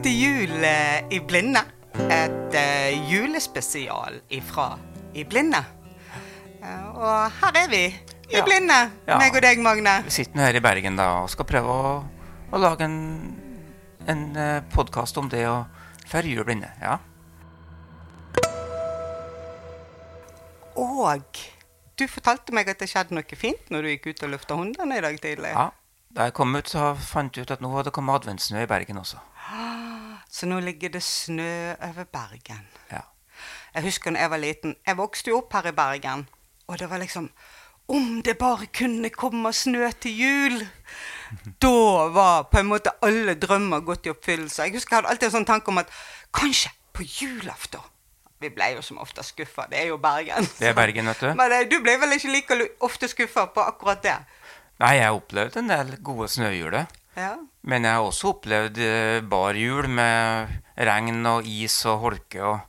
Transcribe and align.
Velkommen 0.00 0.16
til 0.16 0.48
jul 0.48 0.62
eh, 0.64 1.02
i 1.12 1.18
blinde. 1.20 1.60
Et 2.08 2.54
uh, 2.56 3.10
julespesial 3.12 4.14
ifra 4.32 4.78
I 5.12 5.24
blinde. 5.28 5.60
Uh, 6.62 6.86
og 6.96 7.32
her 7.36 7.58
er 7.60 7.68
vi, 7.68 7.82
i 8.30 8.38
Ja. 8.38 8.44
blinde. 8.46 8.78
Ja. 9.06 9.18
Meg 9.18 9.36
og 9.36 9.42
deg, 9.42 9.60
Magne. 9.60 9.98
Vi 10.06 10.10
sitter 10.10 10.40
her 10.40 10.56
i 10.56 10.62
Bergen 10.64 10.96
da, 10.96 11.08
og 11.20 11.28
skal 11.28 11.44
prøve 11.44 11.68
å, 11.68 11.92
å 12.48 12.60
lage 12.62 12.88
en, 12.88 12.96
en 14.08 14.22
podkast 14.72 15.18
om 15.20 15.28
det 15.28 15.44
å 15.50 15.66
feire 16.08 16.32
jul 16.32 16.48
blinde. 16.48 16.70
Ja. 16.80 16.96
Og 20.80 21.44
du 22.00 22.06
fortalte 22.08 22.56
meg 22.56 22.72
at 22.72 22.80
det 22.80 22.88
skjedde 22.88 23.20
noe 23.20 23.36
fint 23.36 23.68
når 23.68 23.82
du 23.82 23.92
gikk 23.92 24.14
ut 24.14 24.24
og 24.24 24.32
løfta 24.38 24.56
hundene 24.56 24.96
i 24.96 25.04
dag 25.04 25.20
tidlig. 25.20 25.52
ja. 25.52 25.68
Da 26.10 26.24
jeg 26.26 26.34
kom 26.34 26.56
ut, 26.58 26.66
så 26.66 26.88
fant 26.98 27.36
jeg 27.38 27.46
ut 27.46 27.52
at 27.54 27.60
nå 27.62 27.68
hadde 27.70 27.86
det 27.86 27.94
kommet 27.94 28.16
adventssnø 28.18 28.64
i 28.64 28.66
Bergen 28.66 28.98
også. 28.98 29.20
Så 30.30 30.46
nå 30.46 30.60
ligger 30.62 30.92
det 30.94 31.02
snø 31.02 31.74
over 31.82 32.04
Bergen. 32.12 32.66
Ja. 32.92 33.02
Jeg 33.74 33.82
husker 33.82 34.14
da 34.14 34.22
jeg 34.22 34.30
var 34.30 34.42
liten. 34.42 34.76
Jeg 34.86 34.98
vokste 34.98 35.32
jo 35.32 35.40
opp 35.40 35.52
her 35.56 35.70
i 35.70 35.74
Bergen. 35.74 36.28
Og 36.68 36.78
det 36.78 36.90
var 36.90 37.02
liksom 37.02 37.30
Om 37.90 38.22
det 38.22 38.36
bare 38.38 38.66
kunne 38.66 39.10
komme 39.10 39.52
snø 39.52 39.90
til 40.00 40.18
jul! 40.20 40.66
Da 41.62 42.08
var 42.14 42.42
på 42.50 42.58
en 42.58 42.66
måte 42.66 42.92
alle 43.02 43.34
drømmer 43.34 43.80
gått 43.80 44.06
i 44.06 44.10
oppfyllelse. 44.10 44.62
Jeg 44.62 44.74
husker 44.76 44.94
jeg 44.94 44.98
hadde 45.00 45.10
alltid 45.10 45.28
en 45.28 45.34
sånn 45.34 45.46
tanke 45.48 45.70
om 45.70 45.78
at 45.82 45.90
kanskje 46.34 46.70
på 46.94 47.06
julaften 47.06 47.82
Vi 48.42 48.50
ble 48.54 48.70
jo 48.76 48.82
som 48.82 48.98
ofte 49.02 49.22
skuffa. 49.26 49.66
Det 49.70 49.78
er 49.82 49.90
jo 49.90 49.98
Bergen. 49.98 50.46
Det 50.58 50.70
er 50.70 50.74
Bergen, 50.74 51.10
vet 51.10 51.20
du. 51.20 51.32
Men 51.40 51.52
eh, 51.52 51.66
du 51.70 51.80
ble 51.82 51.96
vel 52.02 52.14
ikke 52.16 52.30
like 52.30 52.60
ofte 52.86 53.10
skuffa 53.10 53.48
på 53.54 53.66
akkurat 53.66 54.02
det? 54.06 54.16
Nei, 54.80 54.94
jeg 54.96 55.10
har 55.10 55.18
opplevd 55.18 55.58
en 55.60 55.68
del 55.68 55.96
gode 56.06 56.30
snøjuler. 56.32 56.86
Ja. 57.16 57.36
Men 57.66 57.84
jeg 57.84 57.92
har 57.96 58.04
også 58.06 58.30
opplevd 58.34 58.78
eh, 58.78 59.20
bar 59.26 59.56
jul 59.58 59.88
med 59.90 60.48
regn 60.78 61.24
og 61.26 61.46
is 61.48 61.74
og 61.90 61.98
holke. 62.04 62.42
Og 62.42 62.60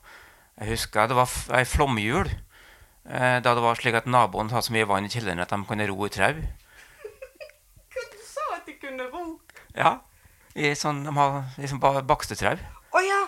jeg 0.59 0.69
husker 0.73 1.07
det 1.07 1.15
var 1.17 1.29
ei 1.59 1.63
flomjul. 1.65 2.27
eh, 3.05 3.39
Da 3.41 3.53
det 3.55 3.63
var 3.63 3.75
slik 3.79 3.95
at 3.95 4.07
naboen 4.09 4.49
hadde 4.49 4.65
så 4.67 4.73
mye 4.73 4.87
vann 4.89 5.05
i 5.05 5.09
kjelleren 5.13 5.39
at 5.39 5.49
de 5.53 5.61
kunne 5.65 5.87
ro 5.89 6.05
i 6.05 6.09
trau. 6.09 6.33
Du 7.93 8.17
sa 8.25 8.47
at 8.57 8.65
de 8.67 8.73
kunne 8.81 9.07
ro? 9.13 9.39
Ja. 9.75 9.99
I 10.55 10.73
sånn, 10.75 11.03
de 11.05 11.13
har 11.15 11.43
liksom 11.57 11.79
ba- 11.79 12.01
bakstetrau. 12.03 12.57
Å 12.91 12.99
ja! 13.05 13.21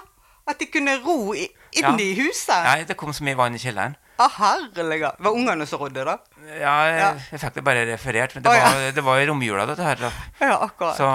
At 0.48 0.60
de 0.60 0.66
kunne 0.68 0.98
ro 1.06 1.32
i, 1.34 1.46
inn 1.72 1.86
Ja. 1.86 1.94
huset? 2.20 2.64
Nei, 2.68 2.84
det 2.84 2.98
kom 3.00 3.14
så 3.16 3.24
mye 3.24 3.38
vann 3.40 3.56
i 3.56 3.62
kjelleren. 3.62 3.96
Å, 4.22 4.28
herlige. 4.38 5.10
Var 5.26 5.34
ungene 5.40 5.66
som 5.70 5.82
rodde, 5.82 6.04
da? 6.06 6.18
Ja, 6.46 6.74
jeg, 6.86 7.00
Ja. 7.00 7.08
jeg 7.32 7.40
fikk 7.42 7.56
det 7.58 7.64
bare 7.66 7.86
referert. 7.90 8.36
Men 8.36 8.44
det, 8.46 8.54
ja. 8.60 8.68
var, 8.70 8.92
det 8.98 9.04
var 9.04 9.22
i 9.22 9.26
romjula, 9.30 9.66
dette 9.70 9.88
her. 9.88 9.96
Da. 10.04 10.12
Ja, 10.40 10.58
akkurat. 10.68 10.98
Så, 11.00 11.08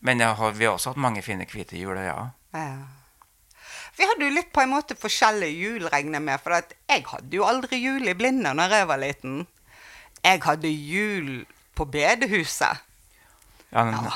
men 0.00 0.20
har, 0.24 0.52
vi 0.56 0.64
har 0.64 0.78
også 0.78 0.94
hatt 0.94 1.02
mange 1.02 1.22
fine 1.22 1.44
hvite 1.50 1.76
juler, 1.76 2.02
ja. 2.08 2.18
Ja. 2.56 2.72
Vi 3.98 4.06
hadde 4.08 4.24
jo 4.24 4.32
litt 4.32 4.48
på 4.54 4.62
en 4.64 4.72
måte 4.72 4.96
forskjellige 4.96 5.52
jul, 5.60 5.88
regner 5.92 6.16
jeg 6.20 6.24
med. 6.30 6.40
For 6.40 6.56
jeg 6.88 7.04
hadde 7.10 7.36
jo 7.36 7.44
aldri 7.44 7.82
jul 7.82 8.08
i 8.08 8.14
blinde 8.16 8.54
når 8.56 8.78
jeg 8.78 8.88
var 8.88 9.00
liten. 9.02 9.40
Jeg 10.24 10.40
hadde 10.46 10.70
jul 10.72 11.32
på 11.76 11.84
bedehuset. 11.88 12.80
ja 13.70 13.84
men. 13.84 14.08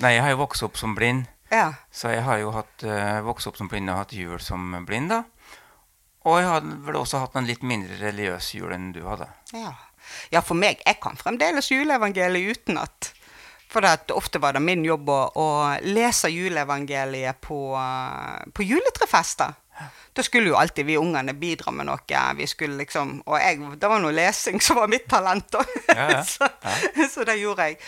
Nei, 0.00 0.12
jeg 0.14 0.22
har 0.22 0.30
jo 0.36 0.44
vokst 0.44 0.62
opp 0.62 0.78
som 0.78 0.94
blind. 0.94 1.26
Ja. 1.50 1.72
Så 1.94 2.10
jeg 2.14 2.22
har 2.26 2.38
jo 2.38 2.50
hatt, 2.54 2.82
eh, 2.82 3.20
vokst 3.26 3.46
opp 3.50 3.58
som 3.58 3.68
blind 3.70 3.90
og 3.90 3.98
hatt 4.04 4.14
jul 4.14 4.38
som 4.42 4.72
blind, 4.86 5.10
da. 5.10 5.22
Og 6.26 6.40
jeg 6.40 6.48
hadde 6.50 6.78
vel 6.86 6.98
også 6.98 7.20
hatt 7.22 7.36
en 7.38 7.46
litt 7.46 7.62
mindre 7.62 7.98
religiøs 8.00 8.54
jul 8.58 8.72
enn 8.74 8.90
du 8.96 9.04
hadde. 9.06 9.30
ja. 9.56 9.74
Ja, 10.30 10.38
for 10.38 10.54
meg, 10.54 10.78
jeg 10.86 11.00
kan 11.02 11.16
fremdeles 11.18 11.66
juleevangeliet 11.72 12.60
utenat. 12.60 13.08
For 13.66 13.82
at 13.82 14.12
ofte 14.14 14.38
var 14.38 14.54
det 14.54 14.62
min 14.62 14.84
jobb 14.86 15.08
å, 15.10 15.18
å 15.34 15.46
lese 15.82 16.30
juleevangeliet 16.30 17.40
på, 17.42 17.58
eh, 17.74 18.44
på 18.54 18.66
juletrefester. 18.68 19.56
Da 20.16 20.24
skulle 20.24 20.52
jo 20.52 20.56
alltid 20.56 20.86
vi 20.88 20.96
ungene 20.96 21.34
bidra 21.36 21.74
med 21.74 21.90
noe. 21.90 22.20
Vi 22.38 22.46
skulle 22.48 22.78
liksom, 22.78 23.18
Og 23.26 23.36
jeg, 23.42 23.58
det 23.76 23.90
var 23.90 24.00
noe 24.00 24.14
lesing 24.14 24.62
som 24.64 24.78
var 24.78 24.88
mitt 24.88 25.08
talent. 25.10 25.58
Ja, 25.90 26.06
ja. 26.14 26.22
så, 26.34 26.48
så 27.10 27.26
det 27.28 27.36
gjorde 27.42 27.66
jeg. 27.68 27.80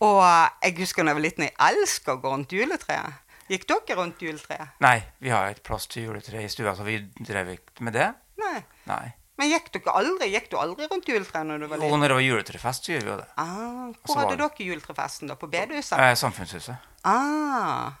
Og 0.00 0.24
jeg 0.64 0.78
husker 0.80 1.04
da 1.04 1.12
jeg 1.12 1.20
var 1.20 1.26
liten, 1.28 1.46
jeg 1.46 1.76
elska 1.76 2.16
å 2.16 2.22
gå 2.22 2.32
rundt 2.32 2.56
juletreet. 2.56 3.20
Gikk 3.50 3.64
dere 3.66 3.96
rundt 3.98 4.20
juletreet? 4.22 4.76
Nei, 4.84 5.00
vi 5.18 5.32
har 5.34 5.48
et 5.50 5.62
plass 5.66 5.88
til 5.90 6.04
juletre 6.06 6.42
i 6.44 6.48
stua, 6.52 6.76
så 6.78 6.84
vi 6.86 7.00
drev 7.26 7.48
ikke 7.56 7.82
med 7.86 7.96
det. 7.98 8.12
Nei. 8.38 8.60
Nei. 8.86 9.06
Men 9.40 9.48
gikk 9.50 9.70
dere 9.72 9.94
aldri 9.96 10.28
Gikk 10.30 10.50
du 10.52 10.56
aldri 10.60 10.86
rundt 10.90 11.08
juletreet 11.08 11.46
når 11.48 11.58
du 11.64 11.66
var 11.66 11.80
liten? 11.80 11.90
Jo, 11.90 11.96
når 11.98 12.12
det 12.12 12.16
var 12.20 12.24
juletrefest, 12.26 12.84
så 12.86 12.92
gjorde 12.94 13.04
vi 13.06 13.10
jo 13.10 13.16
det. 13.22 13.26
Ah, 13.40 13.90
hvor 14.04 14.20
hadde 14.20 14.36
det- 14.36 14.38
dere 14.58 14.66
juletrefesten, 14.68 15.28
da? 15.32 15.34
På 15.40 15.48
bedehuset? 15.50 15.98
Eh, 15.98 16.14
samfunnshuset. 16.14 16.76
Ah. 17.04 17.92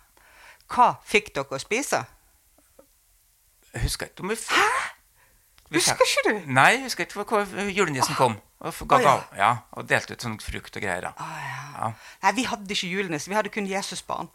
Hva 0.70 0.88
fikk 1.04 1.32
dere 1.34 1.58
å 1.58 1.58
spise? 1.58 2.04
Jeg 3.74 3.82
husker 3.82 4.06
ikke 4.10 4.20
om 4.24 4.28
vi 4.28 4.34
f- 4.36 4.50
Hæ? 4.50 4.68
Husker 5.72 6.06
ikke 6.06 6.22
du? 6.30 6.52
Nei, 6.52 6.70
jeg 6.76 6.82
husker 6.88 7.06
ikke 7.06 7.24
hvor 7.24 7.70
julenissen 7.70 8.14
kom. 8.18 8.40
Og, 8.60 8.76
ga, 8.88 8.96
Å, 8.98 9.00
ja. 9.02 9.12
ja, 9.40 9.50
og 9.72 9.86
delte 9.88 10.12
ut 10.12 10.20
sånn 10.26 10.34
frukt 10.44 10.74
og 10.76 10.82
greier. 10.84 11.06
da. 11.06 11.14
Ah, 11.16 11.38
ja. 11.40 11.60
Ja. 11.80 11.86
Nei, 12.26 12.32
vi 12.36 12.42
hadde 12.44 12.74
ikke 12.74 12.90
julenisse. 12.92 13.30
Vi 13.30 13.36
hadde 13.38 13.48
kun 13.54 13.68
Jesusbarn. 13.70 14.28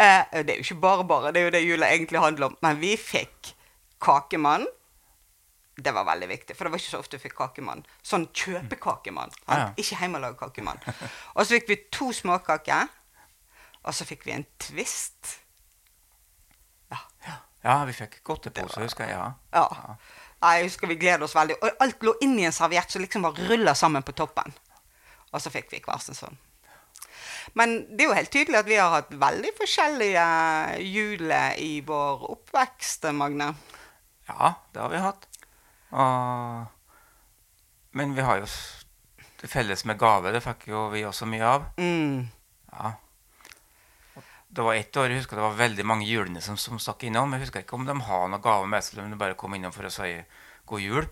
Eh, 0.00 0.22
det 0.46 0.54
er 0.54 0.60
jo 0.62 0.64
ikke 0.64 0.80
bare 0.80 1.04
bare, 1.04 1.32
det 1.36 1.42
er 1.42 1.44
jo 1.44 1.52
det 1.52 1.60
jula 1.66 1.90
egentlig 1.92 2.22
handler 2.22 2.46
om. 2.48 2.56
Men 2.64 2.80
vi 2.80 2.94
fikk 2.96 3.50
kakemann. 4.00 4.64
Det 5.76 5.92
var 5.92 6.06
veldig 6.08 6.28
viktig, 6.30 6.56
for 6.56 6.64
det 6.64 6.72
var 6.72 6.80
ikke 6.80 6.88
så 6.94 7.02
ofte 7.02 7.18
vi 7.18 7.26
fikk 7.26 7.36
kakemann. 7.36 7.82
Sånn 8.00 8.24
kjøpekakemann. 8.32 9.34
Ja. 9.44 9.66
Ikke 9.76 9.98
hjemmelagd 10.00 10.38
kakemann. 10.40 10.80
Og 11.34 11.42
så 11.44 11.58
fikk 11.58 11.68
vi 11.68 11.76
to 11.92 12.08
småkaker. 12.16 12.88
Og 13.84 13.92
så 13.94 14.06
fikk 14.08 14.24
vi 14.24 14.32
en 14.38 14.46
twist. 14.58 15.34
Ja. 16.90 17.02
Ja, 17.66 17.76
vi 17.84 17.92
fikk 17.98 18.22
godtepose, 18.24 18.80
husker 18.86 19.04
jeg. 19.10 19.18
ja. 19.52 19.96
Nei, 20.44 20.56
Jeg 20.58 20.68
husker 20.68 20.90
vi 20.90 20.98
gleder 21.00 21.24
oss 21.24 21.34
veldig. 21.36 21.56
Og 21.62 21.82
alt 21.82 22.02
lå 22.04 22.14
inni 22.24 22.44
en 22.46 22.54
serviett 22.54 22.90
som 22.92 23.02
liksom 23.02 23.24
var 23.24 23.38
rulla 23.48 23.74
sammen 23.74 24.04
på 24.06 24.14
toppen. 24.16 24.52
Og 25.32 25.40
så 25.42 25.52
fikk 25.52 25.72
vi 25.72 25.80
hver 25.84 26.02
sin 26.02 26.18
sånn. 26.18 26.36
Men 27.56 27.78
det 27.96 28.04
er 28.04 28.10
jo 28.10 28.16
helt 28.18 28.32
tydelig 28.34 28.58
at 28.58 28.68
vi 28.68 28.76
har 28.76 28.92
hatt 28.92 29.12
veldig 29.16 29.52
forskjellige 29.56 30.26
juler 30.82 31.56
i 31.62 31.80
vår 31.86 32.26
oppvekst, 32.34 33.06
Magne. 33.16 33.52
Ja, 34.28 34.52
det 34.74 34.82
har 34.82 34.92
vi 34.92 35.02
hatt. 35.04 35.28
Og, 35.94 36.66
men 37.96 38.16
vi 38.16 38.26
har 38.26 38.42
jo 38.42 38.48
det 39.40 39.50
felles 39.52 39.84
med 39.88 39.98
gave. 40.00 40.32
Det 40.34 40.42
fikk 40.44 40.68
jo 40.72 40.88
vi 40.92 41.04
også 41.06 41.28
mye 41.30 41.48
av. 41.56 41.66
Mm. 41.78 42.26
Ja. 42.72 42.92
Det 44.56 44.64
var 44.64 44.74
ett 44.74 44.96
år 44.96 45.12
jeg 45.12 45.20
husker 45.20 45.36
det 45.36 45.44
var 45.44 45.58
veldig 45.58 45.84
mange 45.84 46.06
julene 46.08 46.40
som, 46.40 46.56
som 46.56 46.78
stakk 46.80 47.02
innom. 47.04 47.34
Jeg 47.36 47.44
husker 47.44 47.60
ikke 47.60 47.76
om 47.76 47.84
de 47.84 47.92
har 48.06 48.28
noen 48.32 48.40
gave 48.40 48.68
med 48.72 48.84
seg, 48.84 48.94
eller 48.94 49.04
om 49.04 49.12
de 49.12 49.18
bare 49.20 49.36
kom 49.36 49.52
innom 49.52 49.74
for 49.74 49.84
å 49.84 49.92
si 49.92 50.14
god 50.66 50.80
jul. 50.80 51.08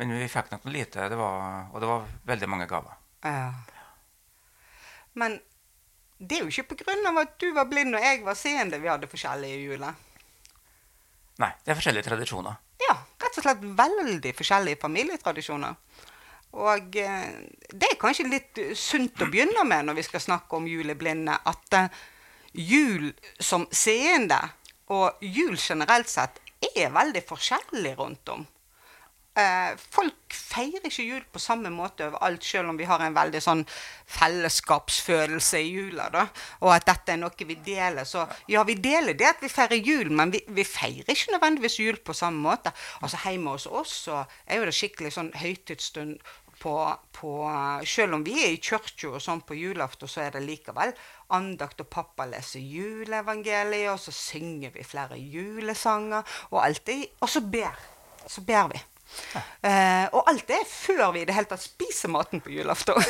Men 0.00 0.14
vi 0.16 0.30
fikk 0.32 0.48
nok 0.54 0.64
noe 0.64 0.72
lite, 0.72 1.10
det 1.12 1.18
var, 1.20 1.68
og 1.68 1.84
det 1.84 1.90
var 1.90 2.08
veldig 2.32 2.48
mange 2.48 2.68
gaver. 2.70 2.96
Ja. 3.26 3.52
Men 5.20 5.36
det 6.18 6.38
er 6.38 6.46
jo 6.46 6.50
ikke 6.54 6.72
på 6.72 6.80
grunn 6.80 7.12
av 7.12 7.20
at 7.26 7.36
du 7.38 7.50
var 7.54 7.68
blind 7.70 7.94
og 7.94 8.02
jeg 8.02 8.24
var 8.26 8.38
seende 8.38 8.80
vi 8.80 8.90
hadde 8.90 9.10
forskjellige 9.10 9.60
juler. 9.68 10.04
Nei, 11.38 11.52
det 11.62 11.74
er 11.74 11.78
forskjellige 11.78 12.08
tradisjoner. 12.08 12.56
Ja, 12.82 12.96
rett 13.22 13.36
og 13.38 13.44
slett 13.44 13.64
veldig 13.78 14.32
forskjellige 14.34 14.80
familietradisjoner. 14.82 15.76
Og 16.58 16.96
eh, 16.96 17.32
det 17.68 17.92
er 17.92 18.00
kanskje 18.00 18.30
litt 18.32 18.58
sunt 18.80 19.20
å 19.20 19.28
begynne 19.28 19.62
med 19.68 19.86
når 19.86 20.00
vi 20.00 20.06
skal 20.08 20.24
snakke 20.24 20.56
om 20.56 20.66
juleblinde, 20.66 21.36
at 21.36 21.76
eh, 21.76 21.98
jul 22.58 23.10
som 23.38 23.66
seende 23.70 24.40
og 24.90 25.22
jul 25.22 25.56
generelt 25.60 26.10
sett 26.10 26.40
er 26.74 26.90
veldig 26.94 27.22
forskjellig 27.28 27.94
rundt 27.98 28.32
om. 28.34 28.46
Eh, 29.38 29.74
folk 29.94 30.34
feirer 30.34 30.88
ikke 30.88 31.04
jul 31.04 31.20
på 31.30 31.38
samme 31.38 31.70
måte 31.70 32.08
overalt, 32.08 32.42
selv 32.42 32.72
om 32.72 32.78
vi 32.78 32.88
har 32.88 33.02
en 33.04 33.14
veldig 33.14 33.42
sånn 33.44 33.60
fellesskapsfølelse 34.16 35.60
i 35.62 35.68
jula. 35.76 36.08
da, 36.10 36.24
Og 36.60 36.72
at 36.74 36.88
dette 36.88 37.12
er 37.12 37.20
noe 37.20 37.46
vi 37.46 37.54
deler. 37.54 38.04
Så 38.04 38.26
ja, 38.48 38.64
vi 38.64 38.74
deler 38.74 39.14
det 39.14 39.28
at 39.28 39.42
vi 39.42 39.52
feirer 39.52 39.78
jul, 39.78 40.10
men 40.10 40.32
vi, 40.34 40.42
vi 40.48 40.64
feirer 40.64 41.14
ikke 41.14 41.36
nødvendigvis 41.36 41.78
jul 41.78 42.00
på 42.02 42.16
samme 42.16 42.42
måte. 42.42 42.72
Altså 43.00 43.20
Hjemme 43.22 43.54
hos 43.54 43.66
oss 43.66 43.94
så 44.08 44.24
er 44.46 44.58
jo 44.58 44.66
det 44.66 44.74
skikkelig 44.74 45.14
sånn 45.14 45.30
høytidsstund 45.36 46.18
på, 46.60 46.74
på 47.14 47.32
Selv 47.86 48.18
om 48.18 48.24
vi 48.26 48.36
er 48.44 48.52
i 48.54 48.60
kirka 48.62 49.14
og 49.14 49.22
sånn 49.22 49.44
på 49.46 49.56
julaften, 49.58 50.10
så 50.10 50.24
er 50.26 50.36
det 50.36 50.44
likevel 50.46 50.92
andakt, 51.34 51.80
og 51.84 51.90
pappa 51.92 52.26
leser 52.28 52.62
juleevangeliet, 52.64 53.92
og 53.92 54.00
så 54.00 54.14
synger 54.14 54.72
vi 54.74 54.86
flere 54.86 55.18
julesanger, 55.20 56.38
og 56.52 56.62
alltid, 56.64 57.04
og 57.20 57.32
så 57.32 57.42
ber. 57.44 57.82
Så 58.28 58.44
ber 58.46 58.70
vi. 58.72 58.80
Eh, 59.64 60.06
og 60.12 60.28
alt 60.28 60.44
det 60.48 60.58
er 60.58 60.68
før 60.68 61.12
vi 61.14 61.22
i 61.22 61.28
det 61.28 61.36
hele 61.36 61.48
tatt 61.48 61.64
spiser 61.64 62.12
maten 62.12 62.42
på 62.44 62.52
julaften. 62.52 63.00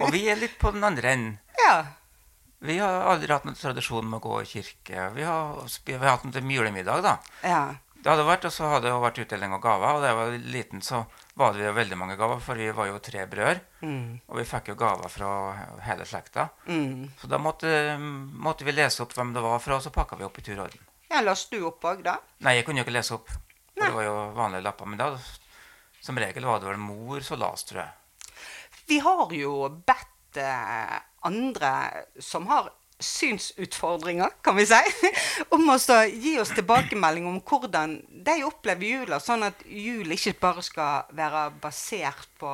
Og 0.00 0.12
vi 0.14 0.26
er 0.30 0.40
litt 0.40 0.56
på 0.60 0.72
den 0.74 0.84
andre 0.86 1.12
enden. 1.16 1.38
ja. 1.64 1.78
Vi 2.66 2.78
har 2.80 3.04
aldri 3.10 3.32
hatt 3.32 3.44
noen 3.44 3.58
tradisjon 3.58 4.06
med 4.08 4.18
å 4.18 4.28
gå 4.28 4.38
i 4.42 4.48
kirke. 4.48 5.10
Vi 5.16 5.26
har, 5.26 5.58
vi 5.84 5.96
har 5.96 6.16
hatt 6.16 6.38
en 6.40 6.50
julemiddag, 6.50 7.04
da. 7.04 7.18
Det 8.06 8.12
hadde 8.12 8.24
vært, 8.28 8.44
og 8.46 8.52
så 8.54 8.68
hadde 8.70 8.86
det 8.86 8.98
vært 9.02 9.16
utdeling 9.18 9.54
av 9.56 9.60
gaver. 9.64 9.96
Og 9.96 10.04
da 10.04 10.10
jeg 10.12 10.16
var 10.20 10.34
liten, 10.54 10.82
så 10.86 11.00
var 11.34 11.56
det 11.56 11.64
jo 11.64 11.72
veldig 11.74 11.96
mange 11.98 12.14
gaver, 12.20 12.38
for 12.44 12.62
vi 12.62 12.68
var 12.70 12.86
jo 12.86 13.00
tre 13.02 13.24
brødre. 13.26 13.64
Mm. 13.82 14.20
Og 14.30 14.38
vi 14.38 14.44
fikk 14.46 14.70
jo 14.70 14.76
gaver 14.78 15.10
fra 15.10 15.30
hele 15.82 16.06
slekta. 16.06 16.44
Mm. 16.70 17.08
Så 17.18 17.26
da 17.32 17.40
måtte, 17.42 17.72
måtte 17.98 18.62
vi 18.68 18.76
lese 18.76 19.02
opp 19.02 19.16
hvem 19.16 19.32
det 19.34 19.42
var 19.42 19.58
fra, 19.64 19.80
og 19.80 19.82
så 19.82 19.90
pakka 19.90 20.20
vi 20.20 20.26
opp 20.28 20.38
i 20.38 20.44
tur 20.46 20.54
og 20.54 20.68
orden. 20.68 20.86
Ja, 21.10 21.24
Leste 21.26 21.58
du 21.58 21.66
opp 21.66 21.82
òg, 21.90 22.06
da? 22.06 22.14
Nei, 22.46 22.54
jeg 22.60 22.68
kunne 22.68 22.84
jo 22.84 22.86
ikke 22.86 22.94
lese 22.94 23.18
opp. 23.18 23.34
Det 23.74 23.90
var 23.98 24.06
jo 24.06 24.14
vanlige 24.38 24.68
lapper. 24.68 24.92
Men 24.92 25.02
da, 25.02 25.10
som 26.06 26.22
regel 26.22 26.46
var 26.46 26.62
det 26.62 26.70
vel 26.70 26.78
mor 26.86 27.26
som 27.26 27.42
las, 27.42 27.66
tror 27.66 27.88
jeg. 27.88 28.30
Vi 28.86 29.02
har 29.02 29.34
jo 29.34 29.56
bedt 29.82 30.38
eh, 30.46 30.96
andre 31.26 31.74
som 32.22 32.46
har 32.54 32.70
synsutfordringer, 32.98 34.30
kan 34.42 34.56
vi 34.56 34.64
si, 34.66 35.10
om 35.54 35.68
å 35.68 35.76
gi 36.08 36.36
oss 36.40 36.52
tilbakemelding 36.56 37.26
om 37.28 37.40
hvordan 37.44 37.98
de 38.24 38.36
opplever 38.46 38.86
jula, 38.86 39.18
sånn 39.20 39.44
at 39.46 39.60
jul 39.68 40.14
ikke 40.14 40.32
bare 40.40 40.64
skal 40.64 41.10
være 41.16 41.42
basert 41.60 42.30
på 42.40 42.52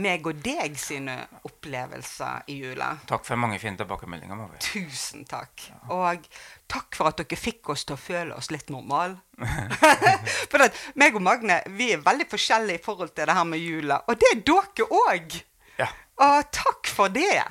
meg 0.00 0.26
og 0.28 0.40
deg 0.44 0.78
sine 0.80 1.18
opplevelser 1.48 2.48
i 2.52 2.58
jula. 2.62 2.94
Takk 3.08 3.24
for 3.28 3.40
mange 3.40 3.60
fine 3.60 3.80
tilbakemeldinger. 3.80 4.36
Marie. 4.36 4.60
Tusen 4.64 5.24
takk. 5.28 5.68
Og 5.92 6.24
takk 6.72 6.96
for 6.96 7.10
at 7.10 7.20
dere 7.20 7.40
fikk 7.40 7.72
oss 7.72 7.84
til 7.88 7.96
å 7.96 8.00
føle 8.00 8.36
oss 8.36 8.50
litt 8.52 8.72
normal. 8.72 9.18
for 10.50 10.64
at 10.64 10.80
meg 10.96 11.16
og 11.16 11.24
Magne 11.24 11.60
vi 11.76 11.92
er 11.92 12.04
veldig 12.04 12.28
forskjellige 12.32 12.80
i 12.80 12.84
forhold 12.84 13.12
til 13.12 13.28
det 13.28 13.36
her 13.36 13.48
med 13.48 13.60
jula. 13.60 14.00
Og 14.08 14.20
det 14.20 14.32
er 14.32 14.42
dere 14.48 14.88
òg. 15.04 15.38
Ja. 15.80 15.92
Og 16.24 16.52
takk 16.52 16.88
for 16.88 17.12
det. 17.12 17.44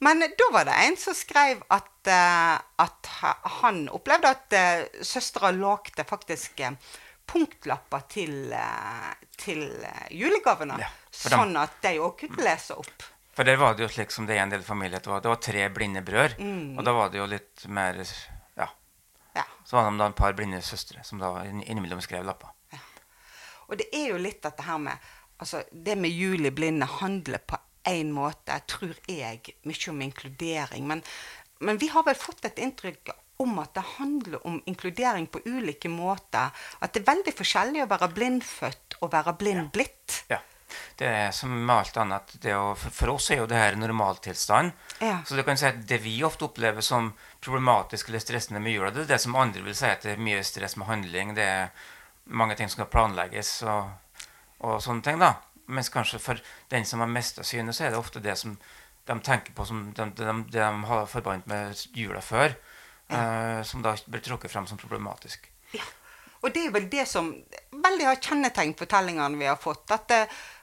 Men 0.00 0.20
da 0.20 0.46
var 0.54 0.64
det 0.68 0.76
en 0.86 0.96
som 0.96 1.14
skrev 1.16 1.62
at, 1.74 2.06
eh, 2.06 2.56
at 2.84 3.08
han 3.60 3.88
opplevde 3.90 4.30
at 4.30 4.54
uh, 4.54 5.02
søstera 5.02 5.50
lagde 5.50 6.04
faktisk 6.06 6.60
eh, 6.62 6.76
punktlapper 7.26 8.04
til, 8.08 8.52
eh, 8.54 9.08
til 9.36 9.64
eh, 9.84 10.04
julegavene. 10.14 10.78
Ja, 10.80 10.88
sånn 11.10 11.56
at 11.60 11.80
de 11.82 11.96
òg 11.98 12.14
kunne 12.22 12.46
lese 12.46 12.76
opp. 12.78 13.08
For 13.34 13.46
der 13.46 13.58
var 13.60 13.74
det 13.74 13.84
jo 13.84 13.90
slik 13.96 14.10
som 14.14 14.26
det 14.26 14.38
er 14.38 14.44
en 14.46 14.54
del 14.54 14.62
familier. 14.66 15.02
Det 15.02 15.10
var, 15.10 15.20
det 15.22 15.30
var 15.30 15.42
tre 15.42 15.66
blinde 15.74 16.00
brødre. 16.06 16.38
Mm. 16.38 16.78
Og 16.78 16.86
da 16.86 16.94
var 16.96 17.10
det 17.12 17.20
jo 17.20 17.26
litt 17.30 17.66
mer 17.70 17.98
Ja. 18.56 18.70
Ja. 19.36 19.44
Så 19.66 19.76
var 19.76 19.90
det 19.90 19.98
da 20.00 20.08
en 20.10 20.16
par 20.22 20.32
blinde 20.38 20.62
søstre 20.62 21.02
som 21.06 21.18
da 21.22 21.34
inn- 21.46 21.62
innimellom 21.66 22.00
skrev 22.02 22.24
lapper. 22.26 22.54
Og 23.68 23.76
det 23.76 23.90
er 23.92 24.14
jo 24.14 24.22
litt 24.22 24.40
dette 24.42 24.64
her 24.64 24.78
med 24.80 24.96
altså 25.38 25.60
Det 25.70 25.94
med 26.00 26.10
juli 26.10 26.50
blinde 26.50 26.86
handler 26.88 27.38
på 27.46 27.57
en 27.88 28.12
måte, 28.14 28.58
tror 28.70 28.96
jeg, 29.08 29.56
mye 29.68 29.92
om 29.92 30.04
inkludering. 30.04 30.86
Men, 30.90 31.02
men 31.64 31.80
vi 31.80 31.90
har 31.92 32.06
vel 32.06 32.18
fått 32.18 32.44
et 32.48 32.60
inntrykk 32.62 33.12
om 33.38 33.58
at 33.62 33.74
det 33.76 33.84
handler 33.96 34.46
om 34.46 34.58
inkludering 34.66 35.28
på 35.30 35.40
ulike 35.46 35.90
måter. 35.90 36.50
At 36.82 36.94
det 36.94 37.04
er 37.04 37.10
veldig 37.12 37.34
forskjellig 37.38 37.84
å 37.84 37.90
være 37.90 38.10
blindfødt 38.14 38.98
og 39.00 39.12
være 39.14 39.34
blind 39.38 39.70
blitt. 39.74 40.22
Ja. 40.30 40.40
Det 40.98 41.06
er 41.06 41.30
som 41.32 41.52
med 41.54 41.74
alt 41.74 41.96
annet. 41.96 42.34
Det 42.42 42.54
å, 42.56 42.72
for 42.76 43.14
oss 43.14 43.30
er 43.32 43.42
jo 43.42 43.46
det 43.48 43.60
her 43.60 43.78
normaltilstand. 43.78 44.74
Ja. 45.00 45.20
Så 45.26 45.38
du 45.38 45.44
kan 45.46 45.58
si 45.60 45.68
at 45.68 45.80
det 45.88 46.00
vi 46.04 46.18
ofte 46.26 46.48
opplever 46.48 46.84
som 46.84 47.12
problematisk 47.44 48.10
eller 48.10 48.22
stressende 48.22 48.60
med 48.62 48.74
jula, 48.74 48.90
det 48.92 49.06
er 49.06 49.14
det 49.14 49.22
som 49.22 49.38
andre 49.38 49.62
vil 49.64 49.76
si 49.78 49.88
at 49.88 50.04
det 50.04 50.16
er 50.16 50.26
mye 50.28 50.42
stress 50.46 50.76
med 50.76 50.90
handling. 50.90 51.32
Det 51.38 51.46
er 51.46 51.70
mange 52.28 52.58
ting 52.58 52.68
som 52.68 52.82
skal 52.82 52.92
planlegges 52.92 53.54
og, 53.70 54.26
og 54.66 54.82
sånne 54.84 55.06
ting. 55.06 55.22
da. 55.22 55.36
Mens 55.68 55.90
kanskje 55.92 56.20
for 56.22 56.40
den 56.72 56.86
som 56.88 57.02
har 57.04 57.10
mista 57.12 57.44
synet, 57.44 57.76
så 57.76 57.86
er 57.86 57.92
det 57.92 58.00
ofte 58.00 58.22
det 58.24 58.36
som 58.40 58.56
de 59.08 59.16
tenker 59.24 59.54
på 59.56 59.64
som 59.68 59.86
de, 59.96 60.08
de, 60.16 60.34
det 60.48 60.60
de 60.60 60.84
har 60.90 61.06
forbandt 61.08 61.48
med 61.48 61.76
jula 61.96 62.20
før, 62.24 62.56
eh, 63.08 63.60
som 63.64 63.84
da 63.84 63.94
blir 64.06 64.24
trukket 64.24 64.52
frem 64.52 64.68
som 64.68 64.80
problematisk. 64.80 65.48
Ja. 65.72 65.84
Og 66.38 66.52
det 66.54 66.66
er 66.66 66.74
vel 66.74 66.86
det 66.90 67.04
som 67.10 67.32
veldig 67.72 68.06
har 68.06 68.20
kjennetegnet 68.22 68.78
fortellingene 68.78 69.40
vi 69.40 69.48
har 69.50 69.58
fått. 69.60 69.90
At, 69.90 70.08
det... 70.10 70.22
at 70.28 70.57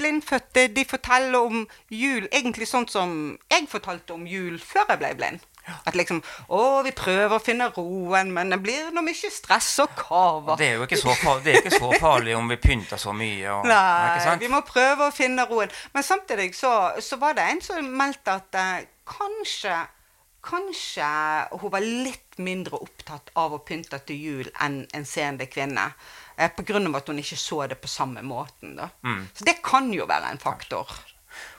blindfødte 0.00 0.66
de 0.74 0.84
forteller 0.88 1.38
om 1.38 1.62
jul 1.92 2.26
egentlig 2.32 2.68
sånn 2.70 2.88
som 2.90 3.14
jeg 3.52 3.68
fortalte 3.70 4.16
om 4.16 4.26
jul 4.28 4.58
før 4.62 4.94
jeg 4.94 5.02
ble 5.04 5.14
blind. 5.20 5.46
At 5.86 5.94
liksom 5.94 6.22
Å, 6.48 6.80
vi 6.86 6.92
prøver 6.96 7.36
å 7.36 7.42
finne 7.42 7.68
roen, 7.74 8.32
men 8.34 8.52
det 8.52 8.58
blir 8.64 8.90
nå 8.94 9.04
mye 9.06 9.30
stress 9.32 9.68
og 9.84 9.92
kaver. 9.98 10.58
Det 10.58 10.66
er 10.66 10.80
jo 10.80 10.88
ikke 10.88 11.00
så, 11.00 11.14
farlig, 11.20 11.44
det 11.46 11.62
ikke 11.62 11.76
så 11.76 11.92
farlig 12.00 12.34
om 12.38 12.50
vi 12.50 12.58
pynter 12.60 13.00
så 13.00 13.14
mye. 13.16 13.46
Og, 13.54 13.68
Nei, 13.70 14.18
sant? 14.24 14.42
vi 14.42 14.50
må 14.50 14.62
prøve 14.66 15.08
å 15.08 15.14
finne 15.14 15.46
roen. 15.50 15.70
Men 15.94 16.06
samtidig 16.06 16.52
så, 16.58 16.74
så 17.04 17.20
var 17.20 17.38
det 17.38 17.46
en 17.46 17.64
som 17.64 17.94
meldte 18.00 18.36
at 18.40 18.60
eh, 18.60 18.90
kanskje 19.18 19.78
Kanskje 20.40 21.04
hun 21.60 21.68
var 21.68 21.84
litt 21.84 22.38
mindre 22.40 22.78
opptatt 22.80 23.28
av 23.36 23.52
å 23.52 23.58
pynte 23.60 23.98
til 24.08 24.22
jul 24.24 24.46
enn 24.64 24.78
en 24.96 25.04
seende 25.04 25.44
kvinne. 25.52 25.82
Eh, 26.40 26.86
av 26.86 26.96
at 26.96 27.06
hun 27.08 27.18
ikke 27.18 27.36
så 27.36 27.68
det 27.68 27.76
på 27.80 27.88
samme 27.88 28.22
måten. 28.22 28.76
Da. 28.76 28.88
Mm. 29.04 29.26
Så 29.34 29.44
det 29.44 29.58
kan 29.62 29.92
jo 29.92 30.06
være 30.06 30.30
en 30.30 30.38
faktor. 30.38 30.88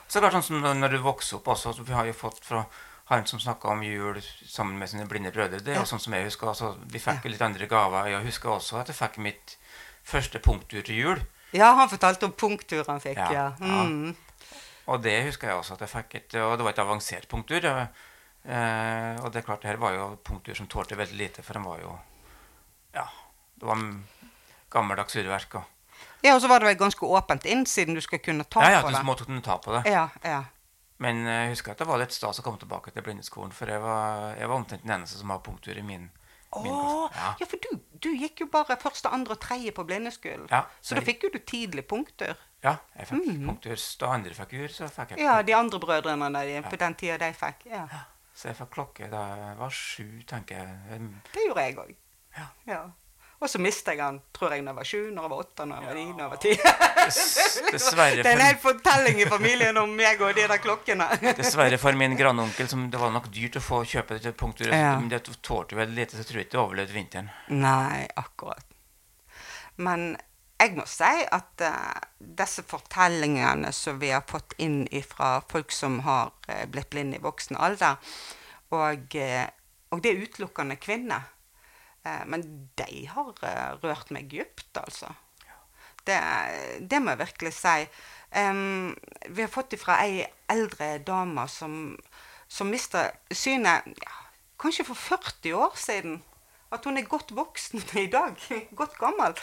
Så 0.08 0.20
det 0.20 0.24
er 0.28 0.34
sånn 0.34 0.42
som 0.42 0.60
når- 0.60 0.90
du 0.90 0.98
vokser 0.98 1.36
opp 1.36 1.44
også, 1.46 1.72
så 1.76 1.84
Vi 1.84 1.92
har 1.92 2.04
jo 2.06 2.12
fått 2.12 2.40
fra 2.44 2.66
han 3.06 3.26
som 3.26 3.38
snakka 3.38 3.68
om 3.70 3.82
jul 3.82 4.20
sammen 4.46 4.78
med 4.78 4.88
sine 4.88 5.06
blinde 5.06 5.32
brødre. 5.32 5.58
Det 5.62 5.68
er 5.68 5.74
Ja. 5.74 5.80
jo 5.80 5.86
sånn 5.86 6.00
som 6.00 6.12
jeg 6.12 6.24
husker. 6.24 6.46
Altså, 6.48 6.76
vi 6.86 6.98
fikk 6.98 7.22
jo 7.24 7.30
litt 7.30 7.40
andre 7.42 7.66
gaver. 7.66 8.06
Jeg 8.08 8.24
husker 8.24 8.48
også 8.50 8.80
at 8.80 8.86
jeg 8.88 8.96
fikk 8.96 9.18
mitt 9.18 9.56
første 10.04 10.38
punktur 10.40 10.82
til 10.84 10.94
jul. 10.96 11.18
Ja, 11.52 11.74
han 11.74 11.88
fortalte 11.88 12.24
om 12.24 12.32
punktur 12.32 12.84
han 12.86 13.00
fikk. 13.00 13.16
Ja, 13.16 13.30
Ja. 13.32 13.52
ja. 13.60 13.84
Mm. 13.84 14.16
Og 14.88 15.02
det 15.02 15.24
husker 15.26 15.48
jeg 15.48 15.56
også 15.56 15.72
at 15.74 15.78
jeg 15.80 15.88
fikk 15.90 16.14
et 16.16 16.34
Og 16.34 16.58
det 16.58 16.64
var 16.64 16.70
et 16.70 16.78
avansert 16.78 17.28
punktur. 17.28 17.64
eh, 17.64 19.16
og 19.22 19.32
det 19.32 19.36
er 19.44 19.46
klart, 19.46 19.60
det 19.62 19.70
her 19.70 19.76
var 19.76 19.92
jo 19.92 20.18
punktur 20.24 20.54
som 20.56 20.66
tålte 20.66 20.96
veldig 20.96 21.16
lite, 21.16 21.42
for 21.44 21.52
den 21.54 21.62
var 21.64 21.78
jo 21.78 21.98
Ja. 22.94 23.06
Det 23.58 23.66
var 23.68 23.76
gammeldags 24.72 25.16
urverk. 25.20 25.54
Og, 25.60 25.64
ja, 26.24 26.34
og 26.36 26.40
så 26.42 26.48
var 26.50 26.62
det 26.62 26.70
vel 26.72 26.80
ganske 26.80 27.06
åpent 27.06 27.44
inn, 27.50 27.66
siden 27.66 27.94
du 27.98 28.00
skal 28.04 28.18
kunne 28.24 28.44
ta 28.48 28.62
ja, 28.64 28.78
ja, 28.78 28.82
på 28.82 28.90
du 28.92 28.96
det. 28.96 29.04
måtte 29.06 29.26
kunne 29.28 29.42
ta 29.44 29.58
på 29.62 29.74
det. 29.76 29.84
Ja, 29.92 30.08
ja. 30.24 30.42
Men 31.02 31.24
eh, 31.26 31.44
jeg 31.48 31.54
husker 31.56 31.72
at 31.74 31.80
det 31.82 31.86
var 31.88 31.98
litt 31.98 32.14
stas 32.14 32.38
å 32.38 32.42
komme 32.46 32.60
tilbake 32.62 32.92
til 32.94 33.02
blindeskolen, 33.02 33.52
for 33.52 33.66
jeg 33.70 33.80
var, 33.82 34.36
jeg 34.38 34.48
var 34.48 34.56
omtrent 34.60 34.84
den 34.86 34.92
eneste 35.00 35.18
som 35.18 35.32
har 35.34 35.40
punktur 35.42 35.74
i 35.78 35.82
min, 35.82 36.04
min 36.62 36.70
Åh. 36.72 37.08
Ja. 37.16 37.32
ja, 37.40 37.46
for 37.48 37.58
du, 37.64 37.72
du 38.04 38.10
gikk 38.14 38.44
jo 38.44 38.46
bare 38.52 38.76
første, 38.78 39.10
andre 39.10 39.34
og 39.34 39.40
tredje 39.42 39.72
på 39.74 39.84
blindeskolen. 39.88 40.46
Ja, 40.52 40.62
så 40.80 40.94
da 40.94 41.00
jeg- 41.00 41.08
fikk 41.10 41.26
jo 41.26 41.30
du 41.34 41.38
tidlig 41.42 41.86
punktur. 41.90 42.36
ja, 42.62 42.76
jeg 42.94 43.08
fikk 43.10 43.26
punktur. 43.46 43.82
Da 43.98 44.12
andre 44.14 44.34
fikk 44.38 44.52
ur, 44.60 44.68
så 44.68 44.86
fikk 44.86 45.16
jeg 45.16 45.18
punktur. 45.18 45.24
Ja, 45.26 45.42
de 45.42 45.54
andre 45.58 45.80
brødrene 45.82 46.30
der, 46.38 46.46
de, 46.52 46.62
på 46.70 46.78
den 46.78 46.94
tida 46.94 47.18
de 47.18 47.32
fikk. 47.34 47.66
Ja. 47.72 47.86
Så 48.34 48.48
jeg 48.52 48.56
fikk 48.62 48.70
klokke 48.76 49.10
da 49.10 49.22
jeg 49.36 49.56
var 49.58 49.70
sju, 49.74 50.06
tenker 50.28 50.60
jeg. 50.62 51.08
Det 51.34 51.48
gjorde 51.48 51.66
jeg 51.66 51.78
òg. 51.82 51.94
Ja. 52.68 52.80
Og 53.42 53.50
så 53.50 53.58
mista 53.58 53.90
jeg 53.90 53.98
han, 53.98 54.20
tror 54.30 54.52
jeg, 54.54 54.62
når 54.62 54.70
jeg 54.70 54.78
var 54.78 54.86
sju, 54.86 54.98
når 55.10 55.24
jeg 55.24 55.30
var 55.32 55.40
åtte, 55.42 55.64
når 55.66 55.78
jeg 55.80 55.88
var 55.88 55.96
ni, 55.98 56.04
når 56.12 56.22
jeg 56.22 56.30
var 56.30 56.42
ti. 56.44 56.52
Dessverre 57.74 58.22
Det 58.22 58.30
er 58.30 58.36
en 58.36 58.44
hel 58.44 58.60
fortelling 58.62 59.22
i 59.24 59.26
familien 59.26 59.80
om 59.82 59.96
meg 59.98 60.22
og 60.22 60.36
de 60.36 60.44
der 60.52 60.62
klokkene. 60.62 61.08
dessverre 61.40 61.78
for 61.82 61.98
min 61.98 62.14
grandonkel, 62.18 62.68
som 62.70 62.84
det 62.92 63.00
var 63.02 63.10
nok 63.10 63.26
dyrt 63.34 63.58
å 63.58 63.64
få 63.64 63.80
kjøpe 63.94 64.20
til 64.22 64.36
punktet, 64.38 64.70
Ja. 64.70 64.94
Men 65.00 65.10
det 65.10 65.24
tålte 65.42 65.74
vel 65.74 65.90
lite, 65.96 66.20
så 66.20 66.26
tror 66.28 66.38
jeg 66.38 66.46
ikke 66.46 66.54
det 66.54 66.62
overlevde 66.62 66.94
vinteren. 66.94 67.32
Nei, 67.50 68.06
akkurat. 68.22 68.62
Men 69.82 70.12
jeg 70.62 70.76
må 70.78 70.86
si 70.86 71.10
at 71.34 71.66
uh, 71.66 71.98
disse 72.38 72.62
fortellingene 72.70 73.74
som 73.74 73.98
vi 73.98 74.12
har 74.14 74.22
fått 74.28 74.54
inn 74.62 74.84
fra 75.08 75.34
folk 75.50 75.74
som 75.74 75.98
har 76.06 76.30
uh, 76.46 76.64
blitt 76.70 76.92
blinde 76.94 77.18
i 77.18 77.24
voksen 77.24 77.58
alder, 77.58 77.98
og, 78.70 79.18
uh, 79.18 79.46
og 79.90 80.04
det 80.04 80.12
er 80.12 80.22
utelukkende 80.22 80.78
kvinner, 80.78 81.32
eh, 82.04 82.24
men 82.26 82.46
de 82.78 83.04
har 83.10 83.44
eh, 83.48 83.68
rørt 83.82 84.10
meg 84.14 84.30
dypt, 84.32 84.70
altså. 84.80 85.12
Det, 86.02 86.18
det 86.90 86.98
må 86.98 87.12
jeg 87.12 87.20
virkelig 87.20 87.52
si. 87.54 87.86
Um, 88.34 88.94
vi 89.28 89.44
har 89.44 89.50
fått 89.52 89.76
fra 89.78 90.00
ei 90.02 90.24
eldre 90.50 90.96
dame 91.04 91.44
som, 91.52 91.92
som 92.50 92.70
mista 92.72 93.04
synet 93.30 93.86
ja, 94.00 94.14
kanskje 94.62 94.86
for 94.88 94.98
40 94.98 95.58
år 95.58 95.76
siden. 95.78 96.22
At 96.72 96.86
hun 96.88 96.96
er 96.96 97.04
godt 97.04 97.34
voksen 97.36 97.82
i 98.04 98.08
dag. 98.10 98.38
Godt 98.76 98.96
gammel. 99.00 99.36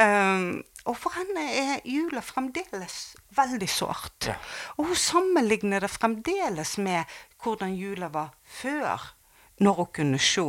Em, 0.00 0.60
og 0.84 0.98
for 1.00 1.16
henne 1.16 1.44
er 1.48 1.84
jula 1.88 2.20
fremdeles 2.20 3.14
veldig 3.32 3.68
sårt. 3.72 4.28
Ja. 4.28 4.36
Og 4.76 4.90
hun 4.90 4.98
sammenligner 5.00 5.80
det 5.80 5.94
fremdeles 5.94 6.76
med 6.76 7.08
hvordan 7.42 7.72
jula 7.76 8.10
var 8.12 8.34
før, 8.44 9.14
når 9.64 9.80
hun 9.80 9.92
kunne 9.96 10.20
se. 10.20 10.44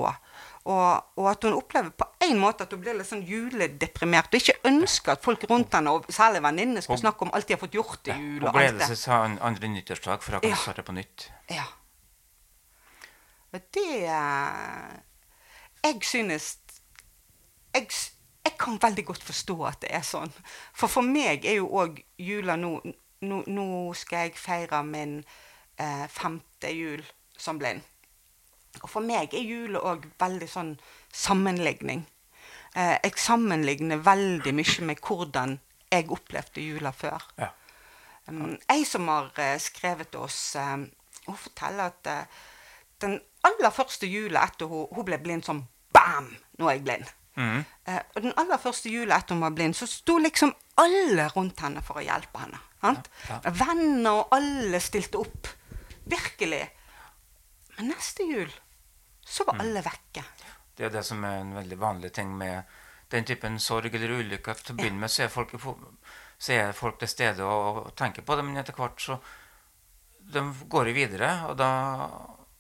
Og, 0.65 1.03
og 1.21 1.27
at 1.29 1.43
hun 1.45 1.53
opplever 1.53 1.91
på 1.93 2.07
en 2.25 2.39
måte 2.41 2.65
at 2.65 2.71
hun 2.73 2.79
blir 2.81 2.95
litt 2.97 3.05
sånn 3.05 3.21
juledeprimert. 3.27 4.31
Og 4.33 4.39
ikke 4.41 4.55
ønsker 4.65 5.11
at 5.13 5.21
folk 5.23 5.43
rundt 5.49 5.73
henne, 5.77 5.91
og 5.93 6.07
særlig 6.09 6.41
venninnene, 6.41 6.81
skal 6.81 6.97
snakke 6.97 7.21
om 7.27 7.33
alt 7.37 7.45
de 7.47 7.53
har 7.53 7.61
fått 7.61 7.77
gjort 7.77 8.07
i 8.09 8.15
jul. 8.17 8.41
Og 8.41 8.49
og 8.49 8.57
glede 8.57 8.87
seg 8.89 8.97
til 9.03 9.13
an- 9.13 9.37
andre 9.45 9.67
nyttårsdag 9.75 10.23
for 10.25 10.31
da 10.31 10.39
kan 10.41 10.49
Ja. 10.49 10.55
starte 10.55 10.81
på 10.87 10.95
nytt. 10.97 11.27
Ja. 11.53 11.67
Det 13.53 14.03
eh, 14.03 14.95
Jeg 15.83 15.99
synes 16.03 16.57
jeg, 17.75 17.87
jeg 18.45 18.53
kan 18.59 18.77
veldig 18.81 19.05
godt 19.05 19.23
forstå 19.23 19.55
at 19.67 19.81
det 19.81 19.91
er 19.93 20.01
sånn. 20.03 20.31
For 20.73 20.87
for 20.91 21.01
meg 21.05 21.45
er 21.45 21.59
jo 21.59 21.67
òg 21.69 22.01
jula 22.17 22.55
nå, 22.59 22.79
nå 23.21 23.43
Nå 23.47 23.93
skal 23.97 24.25
jeg 24.29 24.37
feire 24.39 24.83
min 24.83 25.19
eh, 25.77 26.07
femte 26.07 26.71
jul 26.73 27.03
som 27.37 27.57
blind. 27.59 27.81
Og 28.83 28.89
for 28.91 29.05
meg 29.05 29.33
er 29.33 29.45
jula 29.45 29.81
òg 29.91 30.07
veldig 30.19 30.49
sånn 30.49 30.73
sammenligning. 31.13 32.05
Eh, 32.75 32.97
jeg 33.03 33.19
sammenligner 33.23 34.01
veldig 34.03 34.51
mye 34.55 34.89
med 34.89 34.99
hvordan 34.99 35.59
jeg 35.91 36.09
opplevde 36.11 36.63
jula 36.63 36.91
før. 36.91 37.23
Ja. 37.39 37.53
Um, 38.27 38.55
ei 38.73 38.83
som 38.89 39.07
har 39.07 39.29
eh, 39.39 39.55
skrevet 39.61 40.09
til 40.11 40.25
oss, 40.25 40.55
um, 40.57 40.87
hun 41.27 41.37
forteller 41.37 41.91
at 41.91 42.09
uh, 42.09 42.41
den 43.01 43.19
aller 43.45 43.73
første 43.73 44.09
jula 44.09 44.41
etter 44.49 44.69
hun, 44.69 44.87
hun 44.91 45.05
ble 45.05 45.19
blind, 45.21 45.45
sånn 45.45 45.61
bam, 45.93 46.31
nå 46.57 46.67
er 46.67 46.79
jeg 46.79 46.85
blind. 46.87 47.13
Mm. 47.35 47.61
Uh, 47.85 48.01
og 48.01 48.19
den 48.25 48.35
aller 48.41 48.61
første 48.61 48.89
jula 48.89 49.19
etter 49.21 49.37
hun 49.37 49.45
var 49.45 49.53
blind, 49.55 49.77
så 49.77 49.87
sto 49.89 50.17
liksom 50.19 50.55
alle 50.81 51.29
rundt 51.35 51.61
henne 51.63 51.85
for 51.85 52.01
å 52.01 52.05
hjelpe 52.05 52.43
henne. 52.43 52.61
Ja, 52.85 52.95
Ja, 53.29 53.39
Venner 53.61 54.19
og 54.19 54.33
alle 54.35 54.81
stilte 54.83 55.21
opp. 55.23 55.47
Virkelig. 56.05 56.65
Men 57.77 57.93
neste 57.93 58.27
jul 58.27 58.51
så 59.25 59.43
Mm. 59.43 59.47
var 59.51 59.65
alle 59.65 59.81
vekke. 59.81 60.23
Det 60.75 60.85
er 60.85 60.89
det 60.93 61.05
som 61.05 61.23
er 61.23 61.39
en 61.41 61.53
veldig 61.55 61.77
vanlig 61.79 62.11
ting 62.13 62.31
med 62.37 62.63
den 63.09 63.23
typen 63.25 63.59
sorg 63.59 63.93
eller 63.95 64.19
ulykke. 64.19 64.53
Til 64.63 64.75
å 64.75 64.77
begynne 64.77 64.99
med 64.99 65.09
så 65.09 65.23
er 65.23 65.29
folk, 65.33 65.51
så 66.37 66.51
er 66.53 66.71
folk 66.73 66.99
til 66.99 67.07
stede 67.07 67.43
og, 67.43 67.85
og 67.87 67.95
tenker 67.95 68.21
på 68.21 68.35
det, 68.35 68.45
men 68.45 68.57
etter 68.57 68.73
hvert 68.73 68.99
så 69.01 69.19
de 70.19 70.41
går 70.69 70.87
jo 70.89 70.93
videre. 70.93 71.29
Og 71.49 71.55
da, 71.57 71.69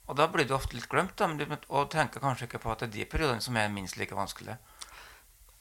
og 0.07 0.15
da 0.15 0.27
blir 0.27 0.45
det 0.45 0.55
ofte 0.55 0.75
litt 0.77 0.89
glemt, 0.89 1.15
da, 1.17 1.27
men 1.27 1.37
de, 1.41 1.57
og 1.69 1.89
tenker 1.91 2.19
kanskje 2.23 2.45
ikke 2.47 2.61
på 2.63 2.71
at 2.71 2.79
det 2.79 2.87
er 2.89 2.93
de 2.99 3.05
periodene 3.09 3.41
som 3.41 3.57
er 3.57 3.69
minst 3.73 3.97
like 3.97 4.15
vanskelige. 4.15 4.57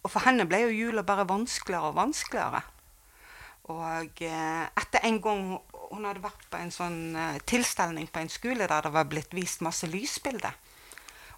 Og 0.04 0.10
for 0.12 0.20
henne 0.26 0.44
ble 0.46 0.60
jo 0.66 0.72
jula 0.90 1.02
bare 1.02 1.24
vanskeligere 1.26 1.90
og 1.90 1.96
vanskeligere. 1.96 2.62
Og 3.72 4.20
eh, 4.22 4.66
etter 4.76 5.00
en 5.08 5.20
gang 5.24 5.46
hun 5.94 6.04
hadde 6.04 6.20
vært 6.24 6.44
på 6.52 6.60
en 6.60 6.70
sånn 6.74 7.16
eh, 7.16 7.38
tilstelning 7.48 8.10
på 8.12 8.20
en 8.20 8.28
skole 8.32 8.66
der 8.68 8.84
det 8.84 8.92
var 8.92 9.08
blitt 9.08 9.32
vist 9.32 9.64
masse 9.64 9.88
lysbilder. 9.88 10.52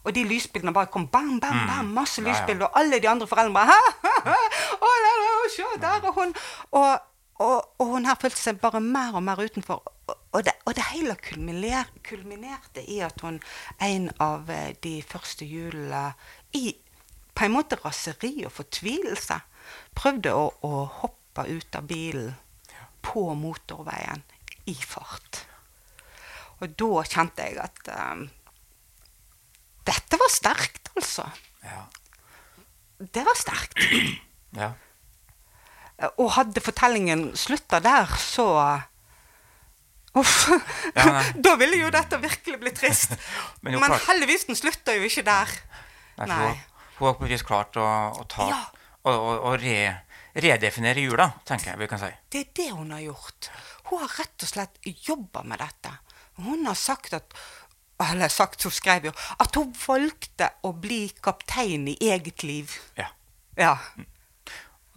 Og 0.04 0.14
de 0.14 0.24
lysbildene 0.24 0.74
bare 0.74 0.90
kom 0.92 1.08
bam, 1.10 1.40
bam, 1.40 1.66
bam, 1.66 1.92
masse 1.96 2.20
Mm. 2.20 2.26
Ja, 2.26 2.32
ja. 2.32 2.38
lysbilder. 2.40 2.66
Og 2.66 2.78
alle 2.78 3.00
de 3.02 3.08
andre 3.08 3.26
foreldrene 3.26 3.54
bare 3.54 3.66
ha, 3.66 3.92
ha, 4.02 4.14
ha, 4.30 4.38
å, 4.80 5.48
se, 5.50 5.66
der 5.80 6.00
er 6.04 6.12
hun. 6.14 6.34
Og, 6.70 6.98
og, 7.38 7.68
og 7.78 7.86
hun 7.94 8.06
her 8.06 8.18
følte 8.20 8.40
seg 8.40 8.60
bare 8.60 8.80
mer 8.80 9.14
og 9.18 9.22
mer 9.22 9.42
utenfor. 9.42 9.82
Og, 10.32 10.44
det, 10.44 10.52
og 10.64 10.74
det 10.76 10.84
hele 10.92 11.16
kulminer, 11.16 11.88
kulminerte 12.04 12.84
i 12.84 13.00
at 13.02 13.20
hun 13.24 13.40
en 13.82 14.10
av 14.20 14.50
eh, 14.50 14.74
de 14.82 15.00
første 15.02 15.46
julene 15.48 16.12
i 16.54 16.76
på 17.36 17.44
en 17.44 17.52
måte 17.52 17.76
raseri 17.82 18.46
og 18.46 18.52
fortvilelse 18.56 19.36
prøvde 19.96 20.32
å, 20.32 20.46
å 20.64 20.84
hoppe 21.02 21.44
ut 21.50 21.76
av 21.76 21.84
bilen 21.88 22.32
på 23.04 23.26
motorveien 23.36 24.22
i 24.66 24.74
fart. 24.74 25.42
Og 26.60 26.72
da 26.80 27.02
kjente 27.04 27.44
jeg 27.44 27.58
at 27.60 27.90
eh, 27.92 28.24
dette 29.86 30.18
var 30.20 30.32
sterkt, 30.32 30.90
altså. 30.96 31.26
Ja. 31.64 31.84
Det 32.98 33.24
var 33.26 33.38
sterkt. 33.38 33.78
ja. 34.62 34.72
Og 36.20 36.30
hadde 36.36 36.60
fortellingen 36.60 37.30
slutta 37.38 37.80
der, 37.84 38.10
så 38.20 38.46
Uff. 40.20 40.48
Ja, 40.96 41.22
da 41.44 41.56
ville 41.60 41.76
jo 41.76 41.90
dette 41.92 42.16
virkelig 42.22 42.60
bli 42.60 42.72
trist. 42.72 43.12
Men 43.64 43.78
Men, 43.80 43.92
heldigvis 44.06 44.46
den 44.48 44.56
slutta 44.56 44.94
jo 44.96 45.04
ikke 45.04 45.24
der. 45.26 45.52
Nei, 46.22 46.28
Nei. 46.30 46.54
Hun, 46.96 47.08
har 47.10 47.18
på 47.18 47.26
et 47.26 47.34
vis 47.34 47.44
klart 47.44 47.76
å, 47.76 47.84
å 48.16 48.24
ta 48.32 48.46
Ja. 48.48 48.62
å, 49.04 49.12
å 49.50 49.52
re, 49.60 49.76
redefinere 50.32 51.04
jula, 51.04 51.28
tenker 51.44 51.74
jeg 51.74 51.82
vi 51.82 51.88
kan 51.90 52.00
si. 52.00 52.08
Det 52.32 52.40
er 52.46 52.52
det 52.56 52.70
hun 52.72 52.94
har 52.96 53.04
gjort. 53.04 53.50
Hun 53.90 54.00
har 54.00 54.14
rett 54.22 54.46
og 54.46 54.52
slett 54.54 54.80
jobba 55.04 55.44
med 55.44 55.60
dette. 55.60 55.92
Hun 56.40 56.64
har 56.68 56.76
sagt 56.80 57.12
at 57.16 57.36
eller 58.02 58.28
sagt, 58.28 58.62
hun 58.66 58.72
skrev 58.74 59.08
jo 59.08 59.12
at 59.40 59.56
hun 59.56 59.72
valgte 59.86 60.50
å 60.68 60.72
bli 60.76 61.06
kaptein 61.24 61.88
i 61.88 61.96
eget 62.10 62.42
liv. 62.44 62.74
Ja. 62.98 63.08
Ja. 63.56 63.76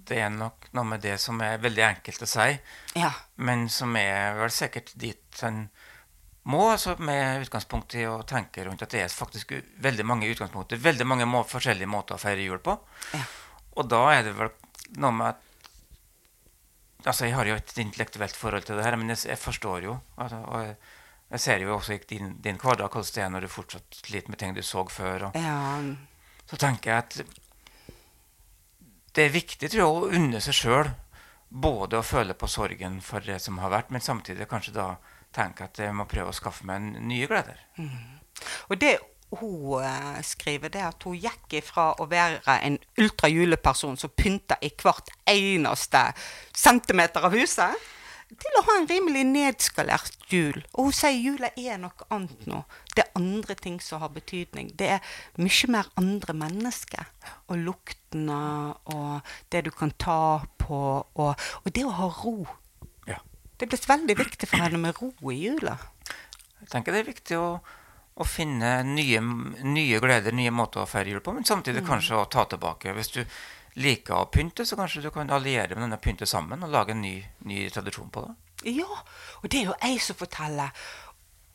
Det 0.09 0.17
er 0.25 0.31
nok 0.33 0.67
noe 0.73 0.87
med 0.89 1.03
det 1.05 1.19
som 1.21 1.39
er 1.45 1.61
veldig 1.61 1.83
enkelt 1.85 2.23
å 2.25 2.27
si, 2.27 2.49
Ja. 2.97 3.11
men 3.37 3.67
som 3.69 3.95
er 3.95 4.33
vel 4.39 4.49
sikkert 4.51 4.91
dit 4.99 5.43
en 5.45 5.69
må, 6.49 6.63
altså 6.71 6.95
med 6.97 7.43
utgangspunkt 7.43 7.93
i 7.99 8.05
å 8.09 8.23
tenke 8.25 8.63
rundt 8.65 8.81
at 8.81 8.89
det 8.89 9.03
er 9.03 9.11
faktisk 9.13 9.51
veldig 9.83 10.05
mange 10.07 10.25
utgangspunkter, 10.31 10.79
veldig 10.81 11.05
mange 11.05 11.27
må, 11.29 11.43
forskjellige 11.45 11.87
måter 11.91 12.15
å 12.15 12.21
feire 12.23 12.41
jul 12.41 12.57
på. 12.63 12.73
Ja. 13.13 13.21
Og 13.77 13.89
da 13.91 13.99
er 14.15 14.23
det 14.25 14.33
vel 14.39 14.49
noe 14.97 15.11
med 15.13 15.27
at 15.35 15.45
Altså, 17.07 17.29
jeg 17.29 17.31
har 17.37 17.47
jo 17.47 17.53
et 17.55 17.77
intellektuelt 17.79 18.35
forhold 18.35 18.65
til 18.67 18.75
det 18.75 18.83
her, 18.83 18.97
men 18.99 19.13
jeg, 19.13 19.21
jeg 19.29 19.39
forstår 19.39 19.85
jo. 19.85 19.93
Altså, 20.19 20.35
og 20.51 20.73
jeg, 21.29 21.39
ser 21.39 21.61
jo 21.61 21.75
også 21.75 21.93
i 21.93 21.99
din, 22.09 22.31
din 22.41 22.57
hverdag 22.57 22.89
hvordan 22.89 23.13
det 23.15 23.23
er 23.23 23.29
når 23.29 23.45
du 23.45 23.51
fortsatt 23.53 23.99
sliter 24.05 24.29
med 24.33 24.39
ting 24.41 24.55
du 24.55 24.61
så 24.65 24.85
før. 24.89 25.29
Ja. 25.35 25.59
så 26.49 26.57
tenker 26.57 26.91
jeg 26.91 26.97
at 27.03 27.19
det 29.15 29.25
er 29.27 29.33
viktig 29.33 29.69
tror 29.69 29.81
jeg, 29.81 29.89
å 29.89 30.09
unne 30.19 30.41
seg 30.41 30.55
sjøl 30.57 30.89
både 31.49 31.97
å 31.99 32.05
føle 32.05 32.35
på 32.37 32.47
sorgen 32.49 32.99
for 33.01 33.25
det 33.25 33.39
som 33.41 33.57
har 33.61 33.71
vært, 33.73 33.89
men 33.93 34.01
samtidig 34.05 34.45
kanskje 34.49 34.73
da 34.75 34.89
tenke 35.33 35.65
at 35.65 35.79
jeg 35.81 35.93
må 35.97 36.05
prøve 36.09 36.29
å 36.29 36.37
skaffe 36.37 36.65
meg 36.65 36.77
en- 36.81 37.07
nye 37.09 37.27
gleder. 37.29 37.57
Og 38.69 38.77
det 38.81 38.99
hun 39.39 39.83
eh, 39.83 40.21
skriver, 40.25 40.69
det 40.73 40.81
at 40.81 41.03
hun 41.05 41.13
gikk 41.17 41.53
ifra 41.59 41.91
å 42.01 42.07
være 42.09 42.55
en 42.65 42.79
ultrajuleperson 42.97 43.97
som 43.97 44.09
pynta 44.17 44.57
i 44.65 44.71
hvert 44.81 45.09
eneste 45.29 46.01
centimeter 46.57 47.25
av 47.27 47.35
huset, 47.37 47.75
til 48.29 48.57
å 48.59 48.63
ha 48.67 48.75
en 48.77 48.87
rimelig 48.89 49.23
nedskalert 49.25 50.27
jul. 50.29 50.59
Og 50.75 50.89
hun 50.89 50.95
sier 50.95 51.17
jula 51.17 51.49
er 51.57 51.79
noe 51.81 52.07
annet 52.13 52.45
nå. 52.49 52.61
Det 52.93 53.03
er 53.03 53.17
andre 53.17 53.55
ting 53.57 53.79
som 53.81 54.03
har 54.03 54.13
betydning. 54.13 54.71
Det 54.77 54.91
er 54.97 55.15
mye 55.41 55.71
mer 55.73 55.89
andre 55.99 56.35
mennesker. 56.37 57.09
Og 57.49 57.63
luktene 57.65 58.39
og 58.93 59.33
det 59.49 59.65
du 59.65 59.71
kan 59.73 59.93
ta 59.97 60.21
på, 60.61 60.79
og, 61.01 61.49
og 61.63 61.73
det 61.73 61.85
å 61.87 61.95
ha 61.97 62.11
ro. 62.21 62.37
Ja. 63.09 63.19
Det 63.57 63.65
er 63.65 63.73
blitt 63.73 63.89
veldig 63.89 64.19
viktig 64.21 64.49
for 64.49 64.61
henne 64.61 64.81
med 64.81 65.01
ro 65.01 65.11
i 65.33 65.41
jula. 65.47 65.79
Jeg 66.59 66.73
tenker 66.73 66.93
det 66.93 67.01
er 67.01 67.09
viktig 67.09 67.39
å, 67.39 67.47
å 68.19 68.27
finne 68.27 68.81
nye, 68.85 69.23
nye 69.65 70.01
gleder, 70.03 70.35
nye 70.37 70.53
måter 70.53 70.83
å 70.83 70.89
feire 70.89 71.15
jul 71.15 71.23
på, 71.25 71.33
men 71.33 71.47
samtidig 71.47 71.87
kanskje 71.87 72.19
å 72.19 72.27
ta 72.29 72.45
tilbake. 72.51 72.93
Hvis 72.93 73.15
du 73.15 73.23
liker 73.75 74.15
å 74.17 74.29
pynte, 74.31 74.65
så 74.65 74.77
kanskje 74.79 75.03
du 75.05 75.09
kan 75.13 75.29
alliere 75.29 75.75
med 75.75 75.85
denne 75.85 76.01
pynte 76.01 76.27
sammen 76.29 76.63
og 76.65 76.73
lage 76.73 76.95
en 76.95 77.03
ny, 77.03 77.15
ny 77.47 77.67
tradisjon 77.73 78.09
på 78.13 78.25
det. 78.25 78.35
Ja, 78.75 79.03
og 79.41 79.51
det 79.51 79.61
er 79.61 79.69
jo 79.69 79.77
jeg 79.79 80.01
som 80.03 80.17
forteller 80.19 80.73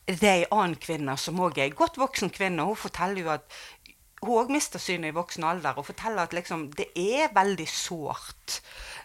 Det 0.07 0.25
er 0.25 0.39
ei 0.39 0.47
annen 0.53 0.77
kvinne 0.81 1.13
som 1.17 1.39
òg 1.41 1.57
er 1.57 1.67
ei 1.67 1.73
godt 1.73 1.97
voksen 1.97 2.29
kvinne. 2.33 2.65
Hun 2.65 2.77
forteller 2.77 3.23
jo 3.23 3.31
at 3.33 3.45
hun 4.21 4.37
òg 4.37 4.51
mister 4.53 4.81
synet 4.81 5.09
i 5.09 5.15
voksen 5.15 5.45
alder 5.45 5.77
og 5.77 5.87
forteller 5.87 6.25
at 6.25 6.33
liksom, 6.33 6.67
det 6.77 6.91
er 6.93 7.33
veldig 7.33 7.65
sårt 7.69 8.59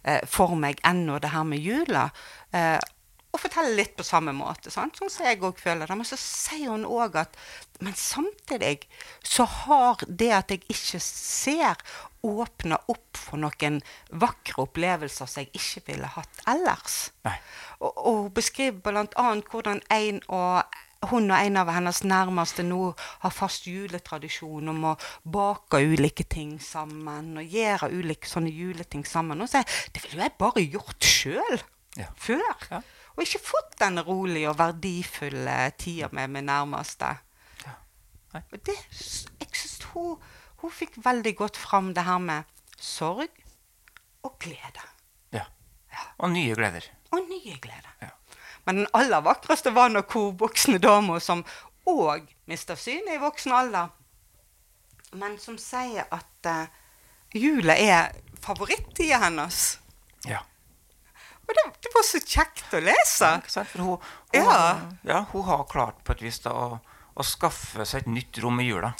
eh, 0.04 0.20
for 0.28 0.56
meg 0.60 0.80
ennå, 0.84 1.18
det 1.20 1.32
her 1.32 1.46
med 1.48 1.64
jula. 1.64 2.10
Eh, 2.52 2.76
og 3.30 3.38
forteller 3.38 3.76
litt 3.78 3.92
på 3.98 4.06
samme 4.06 4.32
måte, 4.34 4.72
sant? 4.74 4.98
sånn 4.98 5.10
som 5.12 5.26
jeg 5.28 5.38
òg 5.46 5.60
føler 5.60 5.86
det. 5.86 5.96
Men 5.98 6.08
så 6.08 6.18
sier 6.18 6.72
hun 6.72 6.86
òg 6.88 7.20
at 7.20 7.38
Men 7.80 7.94
samtidig 7.96 8.82
så 9.24 9.46
har 9.48 10.02
det 10.04 10.32
at 10.36 10.50
jeg 10.52 10.60
ikke 10.68 10.98
ser, 11.00 11.78
åpna 12.26 12.76
opp 12.92 13.16
for 13.18 13.40
noen 13.40 13.80
vakre 14.20 14.64
opplevelser 14.66 15.26
som 15.30 15.40
jeg 15.44 15.50
ikke 15.56 15.82
ville 15.92 16.10
hatt 16.16 16.42
ellers. 16.50 16.98
Nei. 17.24 17.36
Og, 17.80 17.90
og 17.96 18.20
hun 18.24 18.30
beskriver 18.36 18.80
bl.a. 18.84 19.26
hvordan 19.50 19.80
en 19.90 20.20
og 20.28 20.62
hun 21.08 21.30
og 21.32 21.38
en 21.40 21.56
av 21.56 21.70
hennes 21.72 22.02
nærmeste 22.04 22.60
nå 22.66 22.90
har 23.22 23.32
fast 23.32 23.64
juletradisjon 23.70 24.68
om 24.68 24.82
å 24.90 24.96
bake 25.24 25.80
ulike 25.80 26.26
ting 26.28 26.58
sammen 26.60 27.38
og 27.40 27.54
gjøre 27.56 27.88
ulike 27.96 28.28
sånne 28.28 28.52
juleting 28.52 29.06
sammen. 29.08 29.40
Og 29.40 29.48
så 29.48 29.62
sier 29.62 29.88
det 29.96 30.02
ville 30.04 30.26
jeg 30.28 30.36
bare 30.38 30.66
gjort 30.66 31.08
sjøl 31.08 31.62
Ja. 31.98 32.06
før. 32.20 32.52
Ja. 32.70 32.82
Og 33.16 33.24
ikke 33.24 33.40
fått 33.42 33.78
denne 33.80 34.04
rolige 34.06 34.50
og 34.52 34.58
verdifulle 34.60 35.56
tida 35.80 36.08
med 36.12 36.30
min 36.36 36.46
nærmeste. 36.46 37.08
Ja. 37.64 37.72
Og 38.36 38.60
det, 38.68 38.76
jeg 38.92 39.48
synes 39.56 39.80
hun, 39.94 40.20
hun 40.60 40.72
fikk 40.74 40.98
veldig 41.04 41.34
godt 41.38 41.56
fram 41.60 41.92
det 41.96 42.04
her 42.06 42.18
med 42.22 42.48
sorg 42.80 43.28
og 44.26 44.34
glede. 44.42 44.84
Ja. 45.32 45.46
Og 46.20 46.30
nye 46.32 46.54
gleder. 46.54 46.84
Og 47.10 47.24
nye 47.28 47.56
gleder. 47.62 47.90
Ja. 48.02 48.10
Men 48.66 48.82
den 48.82 48.90
aller 48.94 49.22
vakreste 49.24 49.72
var 49.74 49.88
nok 49.90 50.12
hun 50.12 50.36
voksne 50.38 50.78
dama 50.78 51.16
som 51.20 51.42
òg 51.88 52.28
mista 52.50 52.76
synet 52.78 53.16
i 53.16 53.22
voksen 53.22 53.52
alder, 53.56 53.88
men 55.16 55.38
som 55.42 55.56
sier 55.58 56.04
at 56.12 56.46
uh, 56.46 56.68
jula 57.34 57.74
er 57.74 58.12
favorittida 58.44 59.18
hennes. 59.24 59.78
Ja. 60.28 60.42
Og 61.48 61.56
det, 61.56 61.64
det 61.82 61.90
var 61.96 62.04
så 62.06 62.20
kjekt 62.22 62.76
å 62.76 62.82
lese. 62.84 63.32
Sant? 63.50 63.72
For 63.72 63.82
hun, 63.82 63.96
hun, 63.96 64.36
Ja. 64.38 64.60
ja, 65.08 65.24
hun 65.32 65.42
har 65.48 65.64
klart 65.72 66.04
på 66.06 66.14
et 66.14 66.22
vis 66.22 66.38
da 66.44 66.52
å, 66.54 66.68
å 67.18 67.24
skaffe 67.26 67.84
seg 67.88 68.02
et 68.04 68.10
nytt 68.14 68.38
rom 68.42 68.60
i 68.62 68.66
jula. 68.68 68.92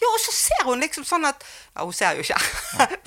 Ja, 0.00 0.08
og 0.10 0.20
så 0.22 0.32
ser 0.34 0.64
hun 0.66 0.80
liksom 0.82 1.04
sånn 1.06 1.26
at 1.28 1.44
Ja, 1.76 1.84
hun 1.84 1.92
ser 1.94 2.16
jo 2.18 2.24
ikke. 2.24 2.38
Det, 2.78 3.00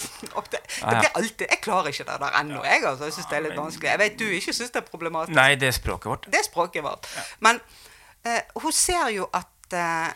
det 0.54 0.62
Ja, 0.82 1.02
ja. 1.02 1.10
alltid 1.18 1.48
Jeg 1.50 1.62
klarer 1.64 1.90
ikke 1.92 2.06
det 2.08 2.18
der 2.24 2.40
ennå, 2.42 2.64
jeg. 2.66 2.84
altså. 2.86 3.10
Jeg 3.10 3.18
syns 3.18 3.30
det 3.32 3.38
er 3.40 3.46
litt 3.50 3.58
vanskelig. 3.60 3.90
Jeg 3.92 4.00
vet 4.04 4.18
du 4.22 4.26
ikke 4.38 4.54
syns 4.54 4.72
det 4.74 4.82
er 4.84 4.90
problematisk. 4.90 5.36
Nei, 5.36 5.56
det 5.60 5.72
er 5.72 5.78
språket 5.78 6.12
vårt. 6.14 6.28
Det 6.32 6.40
er 6.40 6.48
språket 6.48 6.86
vårt. 6.86 7.10
Men 7.40 7.60
eh, 8.24 8.42
hun 8.62 8.72
ser 8.76 9.10
jo 9.18 9.28
at 9.36 9.76
eh, 9.76 10.12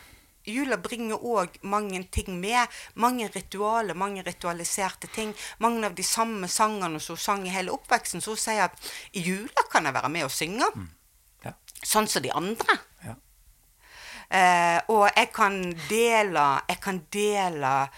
jula 0.46 0.78
bringer 0.78 1.18
òg 1.26 1.58
mange 1.66 2.04
ting 2.14 2.36
med. 2.40 2.70
Mange 3.02 3.28
ritualer, 3.34 3.98
mange 3.98 4.22
ritualiserte 4.24 5.10
ting. 5.16 5.34
Mange 5.66 5.90
av 5.90 5.96
de 5.98 6.06
samme 6.06 6.48
sangene 6.48 7.02
som 7.02 7.18
hun 7.18 7.24
sang 7.26 7.48
i 7.50 7.54
hele 7.54 7.74
oppveksten. 7.74 8.22
Så 8.22 8.36
hun 8.38 8.42
sier 8.46 8.68
at 8.70 8.92
i 9.18 9.26
jula 9.26 9.66
kan 9.74 9.90
jeg 9.90 9.98
være 9.98 10.14
med 10.14 10.28
og 10.30 10.32
synge. 10.32 10.70
Ja. 11.44 11.56
Sånn 11.82 12.08
som 12.08 12.24
de 12.24 12.32
andre. 12.34 12.78
Ja. 13.04 13.18
Eh, 14.30 14.80
og 14.90 15.10
jeg 15.16 15.30
kan 15.34 15.60
dele 15.90 16.46
Jeg 16.70 16.80
kan 16.82 17.00
dele 17.14 17.90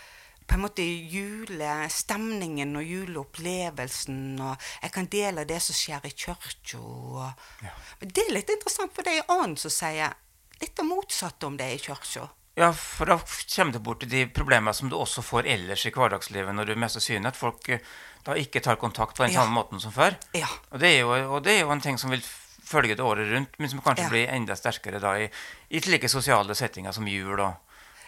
på 0.47 0.55
en 0.55 0.61
måte 0.63 0.83
julestemningen 0.83 2.75
og 2.79 2.83
juleopplevelsen. 2.87 4.39
Og 4.41 4.55
jeg 4.83 4.91
kan 4.95 5.09
dele 5.11 5.43
det 5.49 5.59
som 5.63 5.75
skjer 5.75 6.05
i 6.07 6.13
kirka. 6.15 7.33
Ja. 7.63 7.73
Men 7.99 8.13
det 8.15 8.23
er 8.27 8.33
litt 8.37 8.53
interessant, 8.53 8.93
for 8.95 9.03
det 9.03 9.17
er 9.17 9.23
en 9.25 9.35
annen 9.37 9.57
som 9.59 9.73
sier 9.73 10.15
litt 10.61 10.79
av 10.79 10.87
motsatte 10.89 11.49
om 11.49 11.57
det 11.59 11.67
i 11.75 11.81
kirka. 11.83 12.29
Ja, 12.57 12.71
for 12.73 13.05
da 13.05 13.19
kommer 13.21 13.73
du 13.75 13.79
bort 13.85 13.99
til 14.01 14.09
de 14.09 14.23
problemene 14.33 14.73
som 14.73 14.89
du 14.89 14.95
også 14.97 15.21
får 15.21 15.45
ellers 15.45 15.83
i 15.85 15.91
hverdagslivet 15.93 16.55
når 16.57 16.65
du 16.65 16.71
er 16.73 16.79
mest 16.81 16.97
synlig, 17.05 17.29
at 17.29 17.37
folk 17.37 17.67
eh, 17.69 17.83
da 18.25 18.33
ikke 18.39 18.63
tar 18.65 18.79
kontakt 18.81 19.13
på 19.19 19.27
den 19.27 19.35
Ja. 19.35 19.43
samme 19.43 19.53
måten 19.59 19.79
som 19.83 19.91
før. 19.93 20.15
Ja. 20.33 20.47
Og 20.71 20.79
det, 20.81 20.95
jo, 20.99 21.11
og 21.35 21.43
det 21.45 21.53
er 21.53 21.59
jo 21.67 21.71
en 21.75 21.81
ting 21.83 21.99
som 22.01 22.09
vil 22.09 22.23
følge 22.67 22.95
det 22.99 23.03
året 23.05 23.31
rundt, 23.31 23.55
men 23.59 23.69
som 23.71 23.79
kanskje 23.85 24.03
Ja. 24.05 24.09
blir 24.11 24.27
enda 24.35 24.55
sterkere 24.59 24.99
da 25.03 25.13
i, 25.23 25.29
i 25.71 25.79
slike 25.83 26.09
sosiale 26.11 26.55
settinger 26.55 26.91
som 26.95 27.07
jul. 27.07 27.39
Og, 27.39 27.53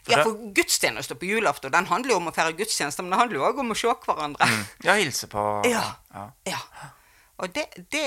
for 0.03 0.11
Ja, 0.13 0.23
for 0.23 0.35
gudstjeneste 0.55 1.15
på 1.19 1.27
julaften 1.29 1.71
den 1.71 1.85
handler 1.89 2.13
jo 2.15 2.17
om 2.21 2.27
å 2.31 2.35
feire 2.35 2.53
gudstjeneste, 2.57 3.03
men 3.03 3.11
det 3.15 3.19
handler 3.19 3.39
jo 3.39 3.47
òg 3.49 3.59
om 3.63 3.71
å 3.71 3.77
se 3.79 3.87
hverandre. 4.05 4.47
ja, 4.83 4.93
hilse 4.99 5.27
på 5.31 5.45
Ja. 5.69 5.83
ja. 6.13 6.27
Ja. 6.45 6.59
Og 7.39 7.53
det, 7.55 7.65
det, 7.91 8.05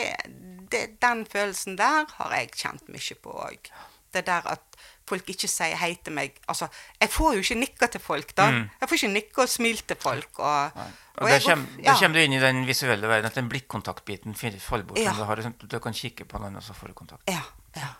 det, 0.70 0.82
den 1.00 1.24
følelsen 1.26 1.76
der 1.80 2.04
har 2.18 2.34
jeg 2.36 2.50
kjent 2.52 2.88
mye 2.92 3.14
på 3.22 3.32
òg. 3.48 3.70
Det 4.12 4.26
der 4.26 4.44
at 4.44 4.76
folk 5.08 5.28
ikke 5.28 5.48
sier 5.50 5.76
hei 5.76 5.94
til 6.04 6.12
meg. 6.14 6.36
Altså, 6.48 6.68
jeg 7.00 7.10
får 7.10 7.34
jo 7.34 7.40
ikke 7.44 7.58
nikka 7.60 7.86
til 7.94 8.00
folk, 8.00 8.34
da. 8.38 8.46
Jeg 8.80 8.88
får 8.88 8.98
ikke 9.00 9.12
nikka 9.12 9.42
og 9.42 9.48
smil 9.48 9.82
til 9.86 9.96
folk. 10.00 10.38
Og, 10.38 10.78
Og 11.18 11.22
og 11.22 11.28
der 11.28 11.40
kommer, 11.44 11.66
ja. 11.78 11.92
der 11.92 11.98
kommer 12.00 12.16
du 12.18 12.22
inn 12.24 12.32
i 12.32 12.40
den 12.40 12.62
visuelle 12.66 13.08
verden, 13.08 13.26
at 13.26 13.34
den 13.36 13.48
blikkontaktbiten 13.52 14.34
faller 14.34 14.84
bort. 14.86 14.98
Ja. 14.98 15.12
Du, 15.12 15.24
har, 15.28 15.36
liksom- 15.36 15.58
du 15.68 15.78
kan 15.80 15.92
kikke 15.92 16.24
på 16.24 16.38
noen, 16.40 16.56
og 16.56 16.62
så 16.62 16.72
får 16.74 16.88
du 16.88 16.94
kontakt. 16.94 17.22
Ja, 17.28 17.42
ja. 17.76 17.90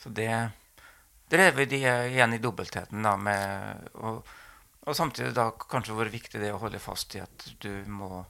Så 0.00 0.08
det 0.08 0.30
Der 1.30 1.50
vi 1.54 1.64
de 1.64 1.76
igjen 1.84 2.32
i 2.34 2.38
dobbeltheten, 2.42 3.02
da, 3.02 3.16
med 3.16 3.88
og, 3.94 4.26
og 4.86 4.96
samtidig 4.96 5.34
da 5.36 5.50
kanskje 5.52 5.94
hvor 5.94 6.08
viktig 6.10 6.40
det 6.40 6.48
er 6.48 6.56
å 6.56 6.62
holde 6.62 6.80
fast 6.82 7.14
i 7.14 7.20
at 7.22 7.44
du 7.62 7.84
må 7.86 8.24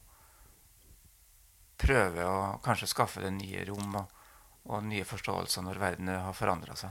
prøve 1.80 2.26
å 2.28 2.58
kanskje 2.60 2.90
skaffe 2.90 3.22
deg 3.24 3.32
nye 3.38 3.62
rom 3.70 3.94
og, 4.02 4.10
og 4.68 4.82
nye 4.84 5.04
forståelser 5.08 5.62
når 5.64 5.78
verden 5.80 6.08
har 6.08 6.32
forandra 6.36 6.74
seg. 6.76 6.90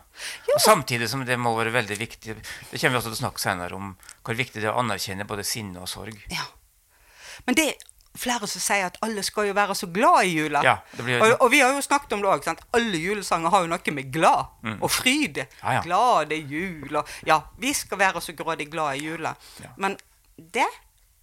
Og 0.55 0.61
samtidig 0.61 1.07
som 1.09 1.21
det 1.25 1.37
må 1.39 1.51
være 1.55 1.71
veldig 1.71 1.97
viktig 1.99 2.33
Det 2.35 2.79
kommer 2.81 2.95
vi 2.95 2.97
også 2.97 3.11
til 3.11 3.17
å 3.19 3.21
snakke 3.21 3.39
senere 3.43 3.75
om 3.77 3.91
hvor 4.25 4.35
viktig 4.35 4.61
det 4.61 4.67
er 4.67 4.73
å 4.73 4.79
anerkjenne 4.81 5.27
både 5.29 5.43
sinne 5.43 5.79
og 5.79 5.87
sorg. 5.87 6.17
ja. 6.33 6.43
Men 7.47 7.55
det 7.55 7.63
er 7.69 7.77
flere 8.19 8.47
som 8.51 8.59
sier 8.59 8.85
at 8.89 8.97
alle 9.05 9.21
skal 9.23 9.45
jo 9.47 9.53
være 9.55 9.75
så 9.77 9.87
glad 9.93 10.25
i 10.27 10.33
jula. 10.33 10.59
Ja, 10.65 10.73
blir- 10.97 11.21
og, 11.23 11.37
og 11.45 11.51
vi 11.53 11.61
har 11.61 11.71
jo 11.71 11.79
snakket 11.85 12.13
om 12.17 12.21
det 12.25 12.27
òg. 12.33 12.49
Alle 12.75 12.97
julesanger 12.99 13.49
har 13.53 13.61
jo 13.63 13.69
noe 13.71 13.93
med 13.95 14.11
glad 14.11 14.75
og 14.81 14.91
fryd 14.91 15.37
Mm. 15.39 15.55
Ja, 15.63 15.73
ja. 15.77 15.81
Glade 15.85 16.35
jul 16.35 16.95
og 16.99 17.07
Ja, 17.25 17.39
vi 17.57 17.71
skal 17.73 17.97
være 18.01 18.19
så 18.21 18.33
grådig 18.35 18.69
glad 18.71 18.97
i 18.97 19.05
jula. 19.05 19.35
Ja. 19.63 19.69
Men 19.77 19.95
det 20.35 20.67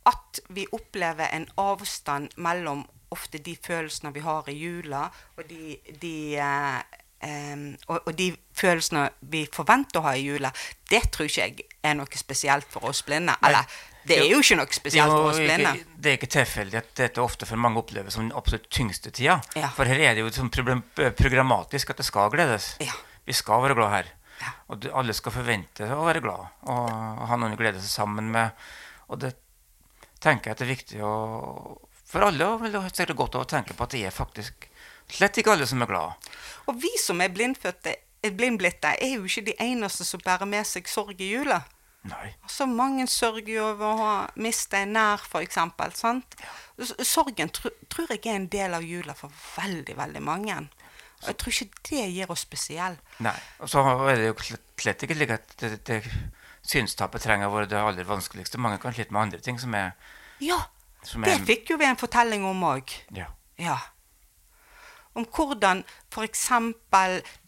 at 0.07 0.41
vi 0.49 0.65
opplever 0.73 1.29
en 1.35 1.49
avstand 1.59 2.31
mellom 2.37 2.87
ofte 3.15 3.41
de 3.43 3.57
følelsene 3.63 4.13
vi 4.15 4.23
har 4.25 4.49
i 4.51 4.57
jula, 4.57 5.07
og 5.37 5.49
de, 5.51 5.77
de 6.03 6.15
eh, 6.43 6.79
em, 7.27 7.69
og, 7.87 8.01
og 8.01 8.15
de 8.19 8.31
følelsene 8.57 9.09
vi 9.33 9.45
forventer 9.53 10.01
å 10.01 10.07
ha 10.09 10.17
i 10.17 10.25
jula, 10.27 10.53
det 10.91 11.05
tror 11.15 11.29
ikke 11.31 11.45
jeg 11.45 11.69
er 11.87 11.99
noe 11.99 12.19
spesielt 12.19 12.67
for 12.71 12.89
oss 12.91 13.05
blinde. 13.07 13.37
Eller, 13.47 13.69
det 14.07 14.21
er 14.21 14.29
jo 14.31 14.43
ikke 14.43 14.59
noe 14.61 14.75
spesielt 14.75 15.13
for 15.13 15.31
oss 15.33 15.41
blinde. 15.41 15.73
ikke, 15.73 15.97
det 15.99 16.11
er 16.11 16.21
ikke 16.21 16.33
tilfeldig 16.37 16.81
at 16.81 16.93
dette 17.01 17.23
ofte 17.23 17.49
for 17.49 17.61
mange 17.61 17.83
oppleves 17.83 18.15
som 18.17 18.27
den 18.27 18.37
absolutt 18.39 18.69
tyngste 18.71 19.11
tida. 19.11 19.41
Ja. 19.59 19.71
For 19.75 19.89
her 19.91 20.03
er 20.03 20.15
det 20.15 20.23
jo 20.23 20.35
sånn 20.35 20.53
programmatisk 20.53 21.91
at 21.93 22.03
det 22.03 22.07
skal 22.07 22.31
gledes. 22.35 22.75
Ja. 22.83 22.95
Vi 23.27 23.35
skal 23.35 23.65
være 23.65 23.79
glad 23.79 23.95
her. 23.95 24.13
Ja. 24.37 24.53
Og 24.71 24.85
alle 25.01 25.15
skal 25.17 25.33
forvente 25.33 25.89
å 25.95 26.05
være 26.05 26.21
glad 26.21 26.69
og, 26.69 26.91
ha 27.27 27.39
noen 27.41 27.57
å 27.57 27.59
glede 27.59 27.81
seg 27.81 27.91
sammen 28.05 28.29
med. 28.35 28.67
Og 29.11 29.23
det 29.23 29.33
tenker 30.23 30.51
jeg 30.51 30.57
at 30.57 30.63
det 30.63 30.67
er 30.67 30.75
viktig 30.75 31.03
å, 31.07 31.15
for 32.07 32.23
alle 32.27 32.49
vil 32.63 32.73
det 32.77 33.17
godt 33.19 33.35
av 33.39 33.45
å 33.45 33.49
tenke 33.51 33.75
på 33.77 33.85
at 33.87 33.95
det 33.95 34.05
er 34.07 34.15
faktisk 34.15 34.69
slett 35.11 35.39
ikke 35.39 35.53
alle 35.55 35.67
som 35.67 35.83
er 35.83 35.91
glad. 35.91 36.29
Og 36.67 36.79
vi 36.83 36.91
som 37.03 37.21
er 37.23 37.31
blindfødte, 37.35 37.97
er 38.27 38.35
blindblitte, 38.35 38.95
er 39.03 39.17
jo 39.17 39.25
ikke 39.29 39.45
de 39.51 39.55
eneste 39.63 40.05
som 40.07 40.23
bærer 40.25 40.47
med 40.51 40.67
seg 40.67 40.89
sorg 40.91 41.21
i 41.21 41.33
jula. 41.35 41.61
Nei. 42.07 42.29
Altså, 42.47 42.67
mange 42.71 43.07
sørger 43.11 43.49
jo 43.51 43.65
over 43.73 43.87
å 43.89 43.97
ha 43.99 44.11
miste 44.39 44.79
en 44.79 44.93
nær, 44.95 45.23
f.eks. 45.27 45.59
sant? 45.99 46.37
S- 46.79 46.95
Sorgen 47.03 47.51
tr 47.51 47.73
tror 47.91 48.13
jeg 48.15 48.23
er 48.31 48.37
en 48.39 48.47
del 48.51 48.75
av 48.79 48.85
jula 48.87 49.15
for 49.19 49.35
veldig, 49.57 49.97
veldig 49.99 50.23
mange. 50.23 50.59
Og 51.25 51.27
jeg 51.33 51.39
tror 51.41 51.57
ikke 51.65 51.83
det 51.91 52.05
gir 52.15 52.31
oss 52.31 52.45
spesiell. 52.47 52.99
Nei. 53.25 53.35
Og 53.59 53.71
så 53.73 53.83
er 54.11 54.21
det 54.21 54.29
jo 54.29 54.37
slett, 54.79 55.03
ikke 55.03 55.17
slik 55.19 55.35
at 55.35 55.57
det, 55.59 55.73
det, 55.89 55.99
synstapet 56.67 57.23
trenger 57.27 57.49
å 57.51 57.57
være 57.57 57.71
det 57.73 57.81
aller 57.83 58.07
vanskeligste. 58.07 58.59
Mange 58.63 58.79
kan 58.83 58.95
slite 58.95 59.15
med 59.15 59.23
andre 59.27 59.43
ting 59.43 59.59
som 59.63 59.75
er, 59.75 59.95
Ja, 60.45 60.59
det 61.25 61.37
fikk 61.47 61.71
jo 61.71 61.79
vi 61.81 61.89
en 61.89 62.01
fortelling 62.01 62.45
om 62.45 62.65
òg. 62.75 62.97
ja. 63.17 63.31
Ja. 63.57 63.79
Om 65.17 65.25
hvordan 65.33 65.81
f.eks. 66.13 66.49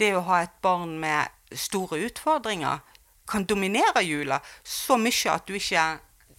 det 0.00 0.14
å 0.16 0.22
ha 0.24 0.38
et 0.40 0.54
barn 0.64 0.94
med 1.02 1.28
store 1.52 1.98
utfordringer 2.06 2.80
kan 3.28 3.44
dominere 3.44 4.00
jula 4.06 4.38
så 4.64 4.96
mye 4.96 5.34
at 5.34 5.44
du 5.44 5.58
ikke 5.58 5.98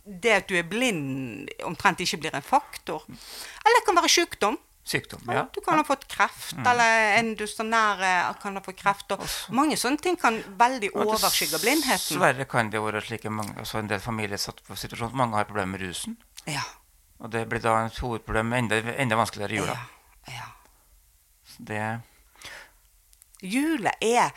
det 0.09 0.31
at 0.39 0.49
du 0.49 0.55
er 0.57 0.65
blind, 0.65 1.51
omtrent 1.67 2.01
ikke 2.01 2.17
blir 2.23 2.33
en 2.33 2.45
faktor. 2.45 3.05
Eller 3.05 3.77
det 3.77 3.85
kan 3.85 3.99
være 3.99 4.09
sykdom. 4.09 4.57
Sykdom. 4.89 5.21
Ja. 5.29 5.43
Du 5.53 5.59
kan 5.61 5.77
ha 5.77 5.83
fått 5.85 6.07
kreft, 6.09 6.55
eller 6.65 7.19
en 7.19 7.35
du 7.37 7.43
står 7.45 7.67
nær 7.69 8.01
eh, 8.01 8.31
kan 8.41 8.57
ha 8.57 8.63
fått 8.65 8.79
kreft. 8.79 9.13
Og 9.13 9.21
mange 9.53 9.77
sånne 9.77 10.01
ting 10.01 10.17
kan 10.17 10.39
veldig 10.57 10.89
overskygge 10.95 11.61
blindheten. 11.61 12.15
Dessverre 12.15 12.47
kan 12.49 12.71
det 12.73 12.81
være 12.81 13.03
slik 13.05 13.29
mange, 13.29 13.53
altså 13.61 13.83
en 13.83 13.91
del 13.91 14.01
familier 14.01 14.41
satt 14.41 14.63
på 14.65 14.77
situasjonen 14.79 15.19
mange 15.19 15.37
har 15.37 15.45
problemer 15.45 15.77
med 15.77 15.85
rusen. 15.85 16.17
Ja. 16.49 16.65
Og 17.19 17.31
det 17.31 17.45
blir 17.51 17.59
da 17.63 17.73
et 17.85 17.97
hovedproblem 17.99 18.53
enda, 18.53 18.77
enda 18.95 19.15
vanskeligere 19.19 19.53
i 19.53 19.59
jula. 19.59 19.75
ja. 20.27 20.33
ja. 20.33 20.47
Så 21.49 21.63
Det, 21.67 21.99
Jula 23.41 23.91
er 24.01 24.31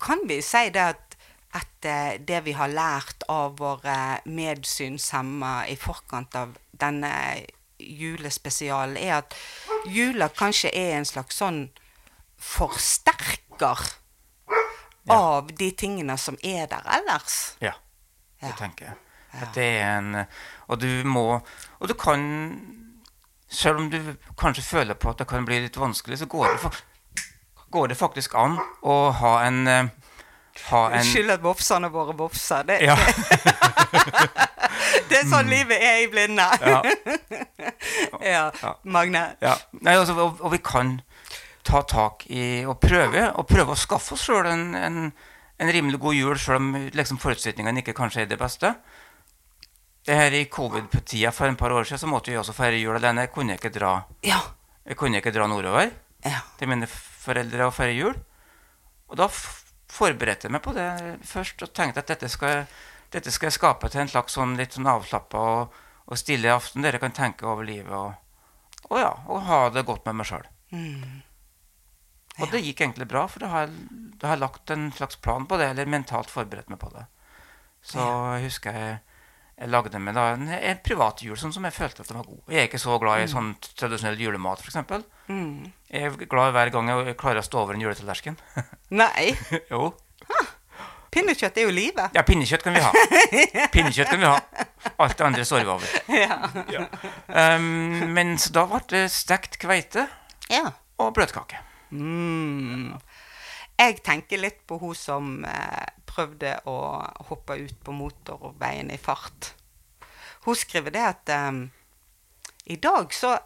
Kan 0.00 0.20
vi 0.28 0.40
si 0.42 0.68
det 0.70 0.80
at, 0.94 1.16
at 1.54 1.84
eh, 1.84 2.20
det 2.20 2.44
vi 2.44 2.52
har 2.52 2.68
lært 2.68 3.24
av 3.28 3.56
våre 3.58 4.20
medsynshemma 4.24 5.66
i 5.68 5.74
forkant 5.76 6.34
av 6.36 6.52
denne 6.70 7.10
julespesialen, 7.78 8.96
er 8.96 9.16
at 9.18 9.34
jula 9.86 10.28
kanskje 10.28 10.70
er 10.74 10.96
en 10.98 11.04
slags 11.08 11.40
sånn 11.40 11.64
forsterker 12.38 13.82
av 15.10 15.50
de 15.58 15.70
tingene 15.72 16.16
som 16.18 16.38
er 16.42 16.66
der 16.70 16.86
ellers? 16.98 17.56
ja, 17.60 17.74
Ja. 18.40 18.48
det 18.48 18.56
tenker 18.58 18.84
jeg. 18.92 18.96
At 19.32 19.52
det 19.54 19.66
er 19.82 19.98
en 19.98 20.14
Og 20.68 20.80
du 20.80 21.02
må 21.04 21.40
Og 21.80 21.88
du 21.88 21.94
kan 21.94 22.22
Selv 23.50 23.76
om 23.82 23.90
du 23.92 23.98
kanskje 24.40 24.62
føler 24.64 24.94
på 24.94 25.10
at 25.10 25.18
det 25.20 25.26
kan 25.28 25.44
bli 25.44 25.58
litt 25.64 25.76
vanskelig, 25.76 26.18
så 26.20 26.26
går 26.28 26.48
det, 26.52 26.58
fa- 26.60 27.24
går 27.72 27.88
det 27.88 27.96
faktisk 28.00 28.34
an 28.36 28.58
å 28.84 28.96
ha 29.20 29.32
en 29.46 29.60
eh, 29.68 29.86
ha 30.68 30.82
en 30.90 30.98
Unnskyld 31.00 31.30
at 31.32 31.40
vofsene 31.44 31.88
våre 31.94 32.12
vofser. 32.18 32.64
Det, 32.68 32.76
ja, 32.84 32.96
det 35.08 35.16
er 35.22 35.28
sånn 35.30 35.48
livet 35.48 35.80
er 35.80 36.02
i 36.02 36.08
blinde. 36.12 36.44
ja, 36.60 36.82
ja. 38.34 38.44
Ja. 38.62 38.74
Magne. 38.84 39.22
ja. 39.44 39.54
Nei, 39.80 39.94
altså, 39.96 40.16
og, 40.18 40.40
og 40.44 40.52
vi 40.52 40.60
kan 40.64 40.98
ta 41.68 41.80
tak 41.88 42.24
i 42.32 42.64
og 42.68 42.78
prøve, 42.82 43.30
og 43.38 43.48
prøve 43.48 43.74
å 43.74 43.78
skaffe 43.80 44.16
oss 44.16 44.24
sjøl 44.28 44.48
en, 44.50 44.66
en, 44.76 44.98
en 45.60 45.72
rimelig 45.74 46.00
god 46.04 46.16
jul, 46.16 46.36
sjøl 46.40 46.60
om 46.60 46.68
liksom, 46.96 47.20
forutsetningene 47.22 47.80
ikke 47.84 47.96
kanskje 47.98 48.24
er 48.26 48.30
det 48.32 48.40
beste. 48.40 48.74
Det 50.08 50.16
her 50.16 50.32
I 50.38 50.44
covid-tida 50.48 51.30
for 51.36 51.50
en 51.50 51.56
par 51.60 51.74
år 51.76 51.84
siden 51.84 52.00
så 52.00 52.08
måtte 52.08 52.32
vi 52.32 52.38
også 52.40 52.54
feire 52.56 52.78
jul 52.80 52.96
alene. 52.96 53.26
Jeg 53.26 53.32
kunne 53.34 53.56
ikke 53.58 53.70
dra, 53.74 53.90
Ja. 54.24 54.38
jeg 54.88 54.96
kunne 54.96 55.20
ikke 55.20 55.32
dra 55.34 55.46
nordover 55.50 55.90
ja. 56.24 56.38
til 56.58 56.68
mine 56.70 56.86
foreldre 56.88 57.66
og 57.68 57.74
feire 57.76 57.92
jul. 57.98 58.14
Og 59.08 59.16
da 59.20 59.26
forberedte 59.28 60.48
jeg 60.48 60.52
meg 60.54 60.62
på 60.64 60.72
det 60.76 60.88
først 61.28 61.62
og 61.64 61.74
tenkte 61.76 62.00
at 62.00 62.08
dette 62.14 62.28
skal, 62.32 62.64
dette 63.12 63.30
skal 63.32 63.48
jeg 63.50 63.58
skape 63.58 63.88
til 63.92 64.00
en 64.00 64.08
slags 64.08 64.32
sånn 64.36 64.56
litt 64.56 64.72
sånn 64.76 64.88
avslappa 64.88 65.38
og, 65.38 65.76
og 66.08 66.18
stille 66.20 66.52
aften 66.52 66.82
der 66.84 66.96
jeg 66.96 67.04
kan 67.04 67.12
tenke 67.16 67.44
over 67.48 67.64
livet 67.68 67.92
og, 67.92 68.14
og 68.88 68.98
ja, 69.00 69.12
og 69.28 69.42
ha 69.48 69.60
det 69.74 69.84
godt 69.88 70.06
med 70.08 70.20
meg 70.22 70.28
sjøl. 70.30 70.48
Mm. 70.72 71.22
Og 72.38 72.52
det 72.52 72.60
gikk 72.64 72.80
egentlig 72.84 73.08
bra, 73.10 73.26
for 73.28 73.42
da 73.44 73.48
har, 73.52 73.66
jeg- 73.66 74.16
da 74.20 74.28
har 74.30 74.36
jeg 74.36 74.40
lagt 74.44 74.70
en 74.70 74.88
slags 74.92 75.16
plan 75.20 75.44
på 75.46 75.58
det, 75.58 75.68
eller 75.72 75.84
mentalt 75.90 76.30
forberedt 76.30 76.68
meg 76.70 76.78
på 76.80 76.88
det. 76.94 77.04
Så 77.82 77.98
jeg 78.38 78.44
husker 78.48 78.72
jeg, 78.72 78.98
jeg 79.58 79.70
lagde 79.72 79.98
meg 79.98 80.14
da 80.14 80.24
en, 80.36 80.46
en 80.54 80.82
privat 80.86 81.22
jul, 81.24 81.34
sånn 81.38 81.52
som 81.54 81.64
jeg 81.66 81.74
følte 81.74 82.04
at 82.04 82.10
den 82.10 82.20
var 82.20 82.28
god. 82.28 82.42
Jeg 82.52 82.60
er 82.62 82.68
ikke 82.68 82.78
så 82.78 82.98
glad 83.02 83.24
i 83.24 83.30
sånn 83.30 83.48
tradisjonell 83.74 84.20
julemat, 84.22 84.62
f.eks. 84.62 85.06
Mm. 85.26 85.66
Jeg 85.90 86.10
er 86.12 86.28
glad 86.30 86.54
hver 86.54 86.70
gang 86.74 86.92
jeg 86.92 87.16
klarer 87.18 87.42
å 87.42 87.46
stå 87.46 87.64
over 87.64 87.74
en 87.74 87.82
juletallerken. 87.82 88.38
Nei. 89.00 89.32
jo. 89.72 89.90
Pinnekjøtt 91.10 91.58
er 91.58 91.66
jo 91.66 91.74
livet. 91.74 92.14
Ja, 92.14 92.22
pinnekjøtt 92.28 92.62
kan 92.62 92.76
vi 92.76 92.84
ha. 92.84 92.92
Pinnekjøtt 93.74 94.12
kan 94.12 94.22
vi 94.22 94.28
ha. 94.28 94.66
Alt 95.02 95.18
det 95.18 95.26
andre 95.26 95.46
står 95.48 95.64
vi 95.64 95.72
over. 95.72 95.96
Ja. 96.14 96.84
Um, 97.26 98.12
men 98.14 98.36
så 98.38 98.52
da 98.54 98.68
ble 98.70 98.84
det 98.92 99.06
stekt 99.10 99.58
kveite 99.62 100.06
ja. 100.52 100.68
og 101.02 101.16
bløtkake. 101.16 101.64
Mm. 101.90 102.92
Jeg 103.78 104.00
tenker 104.02 104.40
litt 104.42 104.64
på 104.66 104.80
hun 104.82 104.96
som 104.98 105.44
eh, 105.46 105.86
prøvde 106.08 106.56
å 106.66 106.78
hoppe 107.28 107.60
ut 107.60 107.76
på 107.84 107.94
motorveien 107.94 108.90
i 108.90 108.98
fart. 108.98 109.52
Hun 110.46 110.58
skriver 110.58 110.94
det 110.94 111.04
at 111.06 111.30
eh, 111.34 111.60
i 112.74 112.78
dag 112.82 113.14
så 113.14 113.36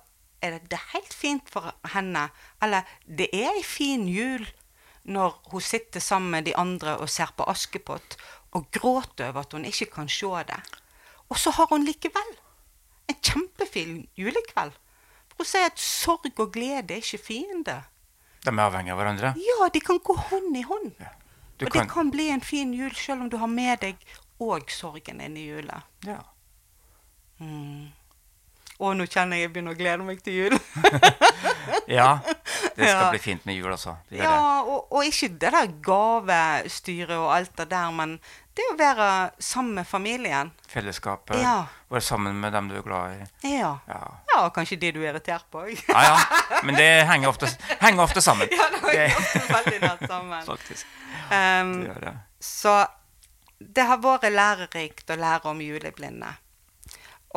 er 0.42 0.56
det, 0.56 0.70
det 0.72 0.78
er 0.78 0.92
helt 0.96 1.14
fint 1.14 1.50
for 1.52 1.68
henne 1.92 2.24
Eller 2.64 2.88
det 3.06 3.28
er 3.36 3.52
ei 3.52 3.62
fin 3.62 4.08
jul 4.10 4.46
når 5.02 5.36
hun 5.52 5.62
sitter 5.62 6.00
sammen 6.00 6.30
med 6.30 6.46
de 6.46 6.56
andre 6.56 6.96
og 6.98 7.10
ser 7.10 7.30
på 7.36 7.46
Askepott 7.50 8.16
og 8.54 8.68
gråter 8.74 9.28
over 9.28 9.42
at 9.42 9.52
hun 9.52 9.64
ikke 9.66 9.88
kan 9.90 10.08
se 10.08 10.30
det. 10.46 10.60
Og 11.28 11.38
så 11.38 11.50
har 11.56 11.66
hun 11.70 11.84
likevel 11.84 12.34
en 13.10 13.18
kjempefin 13.18 14.06
julekveld. 14.16 14.76
For 15.32 15.42
hun 15.42 15.48
sier 15.48 15.70
at 15.70 15.80
sorg 15.82 16.28
og 16.36 16.52
glede 16.54 16.94
er 16.94 17.02
ikke 17.02 17.18
fiender. 17.18 17.88
De 18.42 18.50
er 18.50 18.62
avhengig 18.64 18.90
av 18.92 18.98
hverandre. 18.98 19.34
Ja, 19.38 19.68
de 19.72 19.80
kan 19.80 19.98
gå 20.02 20.16
hånd 20.18 20.56
i 20.58 20.62
hånd. 20.66 20.92
Ja. 20.98 21.12
Og 21.62 21.68
kan, 21.70 21.84
det 21.86 21.92
kan 21.92 22.10
bli 22.10 22.24
en 22.34 22.40
fin 22.42 22.72
jul 22.74 22.90
selv 22.98 23.22
om 23.22 23.28
du 23.30 23.36
har 23.38 23.46
med 23.50 23.78
deg 23.84 24.00
òg 24.42 24.70
sorgen 24.74 25.20
inn 25.22 25.36
i 25.38 25.44
jula. 25.52 25.82
ja. 26.08 26.18
Mm. 27.42 27.90
Å, 28.82 28.88
nå 28.98 29.04
kjenner 29.06 29.36
jeg 29.38 29.44
jeg 29.46 29.50
begynner 29.54 29.74
å 29.76 29.78
glede 29.78 30.02
meg 30.06 30.22
til 30.26 30.34
jul. 30.40 30.54
ja, 31.98 32.18
det 32.74 32.88
skal 32.88 32.88
Ja. 32.88 33.10
bli 33.12 33.20
fint 33.22 33.44
med 33.46 33.54
jul, 33.54 33.68
altså. 33.70 33.92
Ja, 34.10 34.62
og, 34.66 34.88
og 34.90 35.04
ikke 35.06 35.28
det 35.38 35.52
der 35.54 35.68
gavestyret 35.86 37.14
og 37.14 37.28
alt 37.36 37.52
det 37.60 37.68
der, 37.70 37.92
men 37.94 38.16
det 38.52 38.64
er 38.64 38.72
å 38.72 38.76
være 38.76 39.10
sammen 39.40 39.78
med 39.80 39.88
familien. 39.88 40.50
Fellesskapet. 40.68 41.38
Ja. 41.40 41.64
Være 41.92 42.04
sammen 42.04 42.36
med 42.40 42.52
dem 42.52 42.68
du 42.68 42.74
er 42.76 42.84
glad 42.84 43.14
i. 43.14 43.28
Ja. 43.54 43.70
Ja. 43.88 44.00
ja 44.28 44.42
kanskje 44.52 44.76
de 44.82 44.90
du 44.92 44.98
er 45.00 45.14
irritert 45.14 45.46
på 45.52 45.62
òg. 45.64 45.84
ja, 45.88 46.02
ja. 46.04 46.58
Men 46.66 46.76
det 46.76 46.88
henger 47.08 47.32
ofte, 47.32 47.48
henger 47.80 48.04
ofte 48.04 48.20
sammen. 48.24 48.52
ja, 48.58 48.66
det 48.74 49.06
henger 49.06 49.20
ofte 49.22 49.44
veldig 49.54 49.78
nært 49.86 50.04
sammen. 50.06 50.44
Faktisk. 50.52 50.98
Um, 51.32 51.72
Det 51.78 51.88
gjør 51.88 52.04
det. 52.04 52.14
Så 52.42 52.74
det 53.62 53.86
har 53.88 54.02
vært 54.02 54.28
lærerikt 54.32 55.14
å 55.14 55.16
lære 55.16 55.48
om 55.48 55.62
juleblinde. 55.64 56.34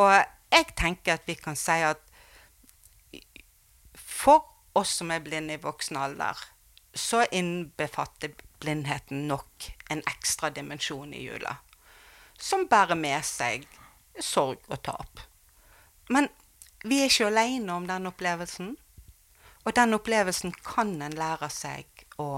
Og 0.02 0.12
jeg 0.52 0.68
tenker 0.76 1.16
at 1.16 1.30
vi 1.30 1.38
kan 1.40 1.56
si 1.60 1.78
at 1.86 2.02
for 3.96 4.44
oss 4.76 4.98
som 5.00 5.14
er 5.16 5.24
blinde 5.24 5.56
i 5.56 5.62
voksen 5.62 5.96
alder, 6.02 6.40
så 6.96 7.24
innbefatter 7.32 8.36
blindheten 8.66 9.28
nok 9.30 9.70
en 9.94 10.02
ekstra 10.10 10.50
dimensjon 10.50 11.14
i 11.14 11.22
jula. 11.28 11.60
Som 12.38 12.66
bærer 12.68 12.98
med 12.98 13.22
seg 13.26 13.68
sorg 14.20 14.60
og 14.68 14.82
tap. 14.84 15.22
Men 16.10 16.30
vi 16.86 17.02
er 17.02 17.10
ikke 17.10 17.30
alene 17.30 17.78
om 17.78 17.86
den 17.90 18.10
opplevelsen. 18.10 18.74
Og 19.66 19.76
den 19.78 19.98
opplevelsen 19.98 20.54
kan 20.66 20.94
en 21.02 21.18
lære 21.18 21.50
seg 21.54 22.06
å 22.22 22.30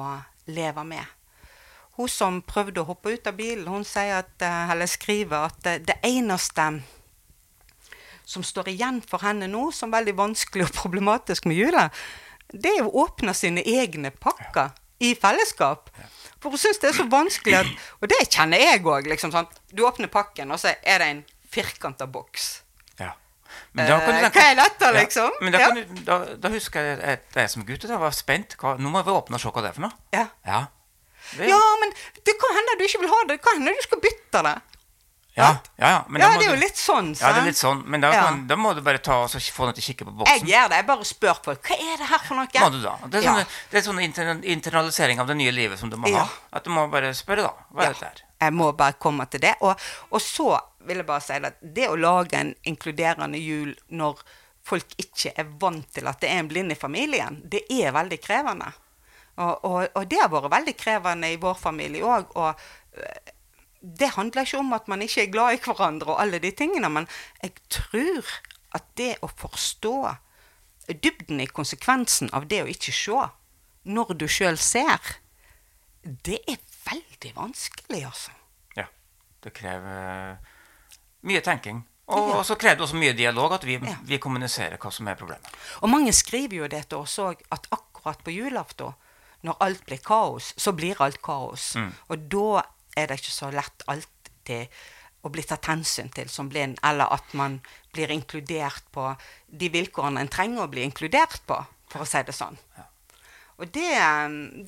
leve 0.48 0.84
med. 0.88 1.04
Hun 1.98 2.12
som 2.12 2.44
prøvde 2.46 2.84
å 2.84 2.88
hoppe 2.92 3.16
ut 3.16 3.28
av 3.28 3.36
bilen, 3.40 3.68
hun 3.68 3.84
sier 3.88 4.22
at, 4.22 4.42
eh, 4.42 4.86
skriver 4.86 5.50
at 5.50 5.60
det, 5.64 5.88
det 5.88 5.98
eneste 6.04 6.84
som 8.24 8.44
står 8.44 8.70
igjen 8.70 9.02
for 9.02 9.24
henne 9.24 9.48
nå 9.48 9.72
som 9.72 9.92
veldig 9.92 10.14
vanskelig 10.16 10.68
og 10.68 10.76
problematisk 10.76 11.46
med 11.46 11.58
jula, 11.58 11.90
det 12.54 12.78
er 12.78 12.86
å 12.86 13.04
åpne 13.04 13.34
sine 13.34 13.64
egne 13.64 14.12
pakker 14.12 14.76
i 15.00 15.16
fellesskap. 15.16 15.90
For 16.44 16.54
hun 16.54 16.62
syns 16.62 16.80
det 16.84 16.92
er 16.92 16.98
så 17.00 17.08
vanskelig 17.10 17.56
at 17.58 17.70
Og 18.02 18.10
det 18.12 18.20
kjenner 18.30 18.62
jeg 18.62 18.84
òg. 18.86 19.10
Liksom, 19.10 19.34
sånn. 19.34 19.50
Du 19.74 19.84
åpner 19.88 20.12
pakken, 20.12 20.52
og 20.54 20.62
så 20.62 20.76
er 20.84 21.02
det 21.02 21.08
en 21.14 21.24
firkanta 21.52 22.08
boks. 22.12 22.48
Ja. 23.00 23.14
Men 23.74 23.90
da 23.90 24.00
kan 24.04 24.18
du 24.20 24.26
Eh, 24.28 24.32
hva 24.32 24.48
er 24.52 24.56
dette, 24.62 24.86
Ja, 24.86 24.96
liksom? 25.00 25.38
Men 25.42 25.56
da, 25.56 25.60
kan 25.60 25.76
du, 25.76 26.02
da, 26.08 26.18
da 26.38 26.50
husker 26.54 26.84
jeg 26.92 27.00
at 27.02 27.38
jeg 27.42 27.50
som 27.54 27.66
gutt 27.66 27.88
var 27.90 28.16
spent. 28.16 28.58
Hva, 28.60 28.76
nå 28.78 28.92
må 28.94 29.04
vi 29.04 29.16
åpne 29.16 29.40
og 29.40 29.42
se 29.42 29.50
hva 29.54 29.64
det 29.66 29.72
er 29.72 29.78
for 29.80 29.88
noe. 29.88 29.98
Ja. 30.14 30.28
Ja. 30.46 30.66
Det, 31.36 31.50
ja, 31.50 31.60
men 31.82 31.92
det 32.24 32.38
kan 32.40 32.56
hende 32.56 32.78
du 32.80 32.86
ikke 32.88 33.02
vil 33.04 33.12
ha 33.12 33.22
det. 33.26 33.38
Det 33.38 33.44
kan 33.44 33.58
hende 33.60 33.74
du 33.76 33.84
skal 33.84 34.04
bytte 34.04 34.44
det. 34.48 34.56
Ja, 35.38 35.48
ja, 35.78 35.90
ja. 35.94 35.98
Men 36.10 36.24
ja, 36.24 36.30
det 36.34 36.48
er 36.48 36.56
jo 36.56 36.60
litt 36.60 36.80
sånn. 36.82 37.12
Ja, 37.14 37.30
det 37.36 37.44
er 37.44 37.50
litt 37.52 37.60
sånn. 37.60 37.84
Men 37.86 38.02
da, 38.02 38.10
kan, 38.16 38.40
da 38.50 38.56
må 38.58 38.72
du 38.74 38.82
bare 38.86 39.02
ta 39.04 39.20
og 39.26 39.30
få 39.30 39.68
noe 39.68 39.76
til 39.78 39.84
å 39.84 39.88
kikke 39.88 40.08
på 40.08 40.14
boksen. 40.22 40.40
Jeg 40.42 40.50
gjør 40.50 40.72
det. 40.72 40.80
Jeg 40.82 40.88
bare 40.88 41.06
spør 41.06 41.42
folk 41.46 41.70
hva 41.70 41.78
er 41.78 42.02
det 42.02 42.08
her 42.10 42.24
for 42.26 42.40
noe. 42.40 42.64
Må 42.64 42.70
du 42.74 42.80
da? 42.82 42.96
Det 43.06 43.20
er 43.20 43.28
sånn, 43.28 43.54
det 43.70 43.80
er 43.80 43.86
sånn 43.86 44.02
inter, 44.02 44.32
internalisering 44.56 45.22
av 45.22 45.30
det 45.30 45.38
nye 45.38 45.54
livet 45.54 45.78
som 45.82 45.94
du 45.94 46.00
må 46.02 46.10
ha. 46.16 46.26
At 46.58 46.66
du 46.66 46.74
må 46.74 46.88
bare 46.90 47.14
spørre, 47.18 47.46
da. 47.46 47.70
Hva 47.70 47.86
er 47.86 47.94
dette 47.94 48.10
her? 48.10 48.24
Jeg 48.48 48.54
må 48.58 48.72
bare 48.78 48.98
komme 49.02 49.30
til 49.30 49.46
det. 49.46 49.54
Og, 49.66 49.88
og 50.10 50.26
så 50.26 50.50
vil 50.90 51.04
jeg 51.04 51.10
bare 51.10 51.26
si 51.26 51.38
at 51.38 51.62
det 51.62 51.88
å 51.92 51.96
lage 52.00 52.42
en 52.42 52.52
inkluderende 52.70 53.38
jul 53.42 53.76
når 53.94 54.26
folk 54.68 54.98
ikke 55.00 55.32
er 55.38 55.48
vant 55.62 55.86
til 55.96 56.10
at 56.10 56.20
det 56.22 56.34
er 56.34 56.42
en 56.42 56.50
blind 56.50 56.74
i 56.74 56.80
familien, 56.80 57.40
det 57.46 57.64
er 57.72 57.94
veldig 57.96 58.20
krevende. 58.24 58.74
Og, 59.38 59.66
og, 59.70 59.84
og 59.94 60.10
det 60.10 60.18
har 60.20 60.32
vært 60.34 60.50
veldig 60.52 60.74
krevende 60.80 61.30
i 61.30 61.38
vår 61.42 61.60
familie 61.62 62.04
òg. 62.04 62.34
Det 63.82 64.10
handler 64.16 64.48
ikke 64.48 64.60
om 64.60 64.74
at 64.74 64.88
man 64.88 65.02
ikke 65.06 65.24
er 65.24 65.32
glad 65.32 65.58
i 65.58 65.62
hverandre 65.64 66.14
og 66.14 66.22
alle 66.22 66.40
de 66.44 66.52
tingene, 66.52 66.90
men 66.90 67.08
jeg 67.44 67.54
tror 67.70 68.32
at 68.76 68.88
det 69.00 69.16
å 69.24 69.30
forstå 69.32 69.96
dybden 70.88 71.42
i 71.44 71.48
konsekvensen 71.48 72.32
av 72.36 72.48
det 72.48 72.64
å 72.64 72.70
ikke 72.72 72.94
se, 72.96 73.22
når 73.88 74.14
du 74.20 74.28
sjøl 74.32 74.58
ser, 74.60 75.18
det 76.04 76.40
er 76.48 76.60
veldig 76.88 77.34
vanskelig, 77.36 78.04
altså. 78.08 78.34
Ja. 78.78 78.88
Det 79.44 79.54
krever 79.56 79.98
eh, 80.32 80.54
mye 81.28 81.44
tenking. 81.44 81.84
Og 82.08 82.30
ja. 82.32 82.44
så 82.48 82.56
krever 82.56 82.80
det 82.80 82.86
også 82.86 83.00
mye 83.00 83.16
dialog, 83.18 83.58
at 83.58 83.66
vi, 83.68 83.76
Ja. 83.84 83.98
vi 84.08 84.20
kommuniserer 84.24 84.80
hva 84.80 84.92
som 84.96 85.08
er 85.12 85.20
problemet. 85.20 85.48
Og 85.84 85.92
mange 85.92 86.14
skriver 86.16 86.62
jo 86.62 86.70
det 86.72 86.86
til 86.88 87.04
oss 87.04 87.18
òg, 87.20 87.44
at 87.52 87.68
akkurat 87.76 88.24
på 88.24 88.32
julaften, 88.32 88.96
når 89.44 89.58
alt 89.62 89.84
blir 89.86 90.00
kaos, 90.04 90.54
så 90.58 90.72
blir 90.74 91.02
alt 91.04 91.20
kaos. 91.22 91.76
Mm. 91.76 91.92
Og 92.10 92.24
da 92.32 92.64
er 92.98 93.08
det 93.12 93.20
ikke 93.22 93.36
så 93.36 93.52
lett 93.54 93.86
alltid 93.94 94.68
å 95.26 95.32
bli 95.34 95.44
tatt 95.44 95.66
hensyn 95.70 96.10
til 96.14 96.30
som 96.32 96.50
blind, 96.50 96.78
eller 96.86 97.10
at 97.14 97.34
man 97.38 97.60
blir 97.94 98.12
inkludert 98.14 98.86
på 98.94 99.10
de 99.48 99.70
vilkårene 99.74 100.22
en 100.24 100.30
trenger 100.32 100.64
å 100.66 100.70
bli 100.72 100.86
inkludert 100.88 101.42
på, 101.50 101.58
for 101.92 102.06
å 102.06 102.08
si 102.08 102.22
det 102.28 102.36
sånn. 102.38 102.58
Og 103.58 103.66
det, 103.74 103.90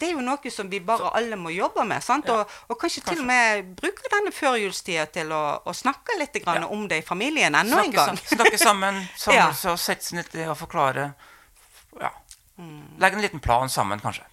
det 0.02 0.08
er 0.08 0.16
jo 0.16 0.24
noe 0.26 0.50
som 0.50 0.66
vi 0.72 0.80
bare 0.82 1.12
alle 1.14 1.38
må 1.38 1.52
jobbe 1.54 1.84
med. 1.86 2.02
sant? 2.02 2.26
Ja. 2.26 2.40
Og, 2.42 2.56
og 2.74 2.80
kanskje, 2.82 3.04
til 3.06 3.20
og 3.22 3.28
med 3.30 3.68
bruke 3.78 4.10
denne 4.10 4.32
førjulstida 4.34 5.04
til 5.14 5.30
å, 5.36 5.42
å 5.62 5.76
snakke 5.78 6.16
litt 6.18 6.40
grann 6.42 6.64
Ja. 6.66 6.72
om 6.74 6.88
det 6.90 7.04
i 7.04 7.06
familien 7.06 7.54
enda 7.54 7.84
en 7.84 7.94
gang. 7.94 8.18
Sammen, 8.18 8.32
snakke 8.34 8.58
sammen, 8.58 8.98
samle 9.26 9.38
Ja. 9.38 9.52
seg 9.54 9.76
og 9.76 9.78
sette 9.84 10.08
seg 10.10 10.18
ned 10.18 10.40
og 10.50 10.58
forklare. 10.58 11.12
Ja. 12.02 12.10
Mm. 12.58 12.98
Legge 13.06 13.20
en 13.22 13.28
liten 13.28 13.46
plan 13.46 13.70
sammen, 13.70 14.02
kanskje. 14.02 14.26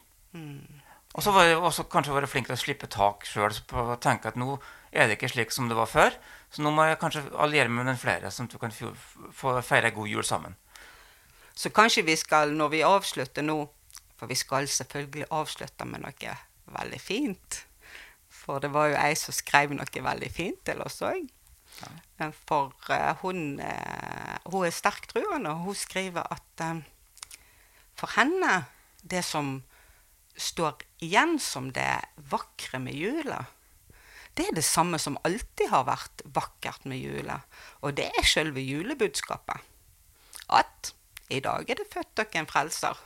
Og 1.17 1.25
så 1.25 1.33
var 1.33 1.47
jeg 1.49 1.57
også 1.57 1.87
kanskje 1.89 2.15
være 2.15 2.29
flink 2.29 2.51
til 2.51 2.57
å 2.57 2.61
slippe 2.61 2.89
tak 2.93 3.25
sjøl 3.25 3.55
og 3.73 3.95
tenke 4.05 4.29
at 4.29 4.37
nå 4.37 4.59
er 4.93 5.09
det 5.09 5.17
ikke 5.17 5.31
slik 5.33 5.55
som 5.55 5.71
det 5.71 5.79
var 5.79 5.89
før. 5.89 6.17
Så 6.53 6.61
nå 6.65 6.73
må 6.77 6.85
jeg 6.85 6.99
kanskje 7.01 7.25
alliere 7.41 7.73
meg 7.73 7.85
med 7.85 7.95
den 7.95 8.01
flere, 8.01 8.31
sånn 8.31 8.51
at 8.51 8.57
du 8.57 8.61
kan 8.61 8.75
få 8.75 9.55
feire 9.65 9.95
god 9.97 10.11
jul 10.13 10.27
sammen. 10.29 10.57
Så 11.57 11.73
kanskje 11.73 12.05
vi 12.05 12.19
skal, 12.21 12.53
når 12.53 12.75
vi 12.75 12.85
avslutter 12.85 13.45
nå 13.45 13.65
For 14.17 14.31
vi 14.33 14.37
skal 14.41 14.65
selvfølgelig 14.65 15.27
avslutte 15.29 15.85
med 15.85 16.01
noe 16.01 16.37
veldig 16.73 17.01
fint. 17.05 17.59
For 18.33 18.63
det 18.65 18.71
var 18.73 18.87
jo 18.89 18.95
ei 18.97 19.11
som 19.13 19.35
skrev 19.37 19.75
noe 19.77 20.03
veldig 20.07 20.31
fint 20.33 20.63
til 20.65 20.81
oss 20.81 21.03
òg. 21.05 21.27
For 22.49 22.73
uh, 22.89 23.13
hun, 23.21 23.61
uh, 23.61 24.39
hun 24.49 24.65
er 24.65 24.73
sterkt 24.73 25.11
truende, 25.13 25.53
og 25.53 25.67
hun 25.67 25.77
skriver 25.77 26.25
at 26.33 26.65
eh, 26.65 26.81
for 27.93 28.17
henne, 28.17 28.63
det 29.05 29.21
som 29.25 29.59
står 30.37 30.83
igjen 31.05 31.39
som 31.43 31.71
det 31.73 32.01
vakre 32.31 32.81
med 32.83 32.95
jula, 32.95 33.45
det 34.37 34.51
er 34.51 34.57
det 34.59 34.67
samme 34.69 34.99
som 35.01 35.17
alltid 35.25 35.71
har 35.73 35.87
vært 35.89 36.23
vakkert 36.37 36.85
med 36.85 37.01
jula, 37.01 37.41
og 37.81 37.97
det 37.97 38.11
er 38.13 38.29
selve 38.29 38.61
julebudskapet. 38.61 39.65
At 40.53 40.93
i 41.33 41.41
dag 41.41 41.71
er 41.71 41.81
det 41.81 41.89
født 41.91 42.13
dere 42.21 42.43
en 42.43 42.49
frelser. 42.51 43.01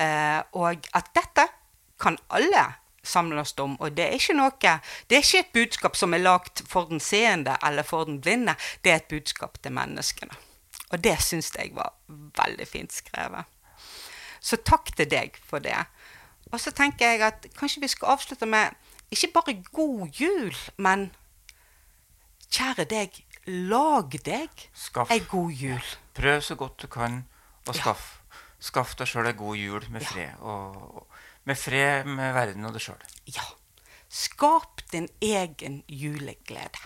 Eh, 0.00 0.40
og 0.56 0.88
at 0.96 1.10
dette 1.14 1.44
kan 2.00 2.16
alle 2.32 2.64
samle 3.04 3.42
oss 3.42 3.54
om, 3.60 3.76
og 3.80 3.92
det 3.96 4.06
er 4.06 4.16
ikke 4.16 4.36
noe 4.36 4.74
Det 5.08 5.16
er 5.16 5.22
ikke 5.22 5.38
et 5.44 5.52
budskap 5.52 5.96
som 5.96 6.14
er 6.14 6.24
lagt 6.24 6.62
for 6.68 6.88
den 6.88 7.00
seende 7.00 7.56
eller 7.64 7.82
for 7.82 8.04
den 8.04 8.20
blinde, 8.20 8.56
det 8.82 8.92
er 8.92 8.96
et 9.02 9.08
budskap 9.08 9.60
til 9.62 9.72
menneskene. 9.72 10.34
Og 10.92 11.04
det 11.04 11.18
syns 11.20 11.52
jeg 11.56 11.74
var 11.76 11.92
veldig 12.08 12.66
fint 12.68 12.92
skrevet. 12.92 13.44
Så 14.40 14.56
takk 14.56 14.94
til 14.96 15.08
deg 15.10 15.36
for 15.44 15.60
det. 15.60 15.76
Og 16.52 16.60
så 16.60 16.70
tenker 16.72 17.10
jeg 17.12 17.20
at 17.26 17.46
kanskje 17.58 17.80
vi 17.84 17.88
skal 17.92 18.14
avslutte 18.16 18.46
med 18.48 18.76
ikke 19.10 19.30
bare 19.34 19.54
god 19.72 20.08
jul, 20.20 20.54
men 20.78 21.10
kjære 22.52 22.84
deg, 22.88 23.18
lag 23.46 24.16
deg 24.24 24.64
Skaff. 24.74 25.10
ei 25.10 25.20
god 25.28 25.50
jul. 25.52 25.84
Prøv 26.16 26.40
så 26.44 26.54
godt 26.60 26.82
du 26.82 26.86
kan, 26.86 27.22
og 27.66 27.74
Ja. 27.74 27.80
skaff, 27.80 28.20
skaff 28.60 28.94
deg 28.96 29.06
sjøl 29.08 29.26
ei 29.26 29.32
god 29.32 29.56
jul 29.56 29.86
med 29.90 30.02
fred. 30.02 30.34
Og, 30.40 30.76
og, 30.96 31.06
med 31.44 31.56
fred 31.56 32.04
med 32.04 32.32
verden 32.34 32.64
og 32.64 32.72
deg 32.76 32.82
sjøl. 32.82 33.02
Ja. 33.26 33.44
Skap 34.08 34.80
din 34.92 35.08
egen 35.20 35.82
juleglede. 35.88 36.80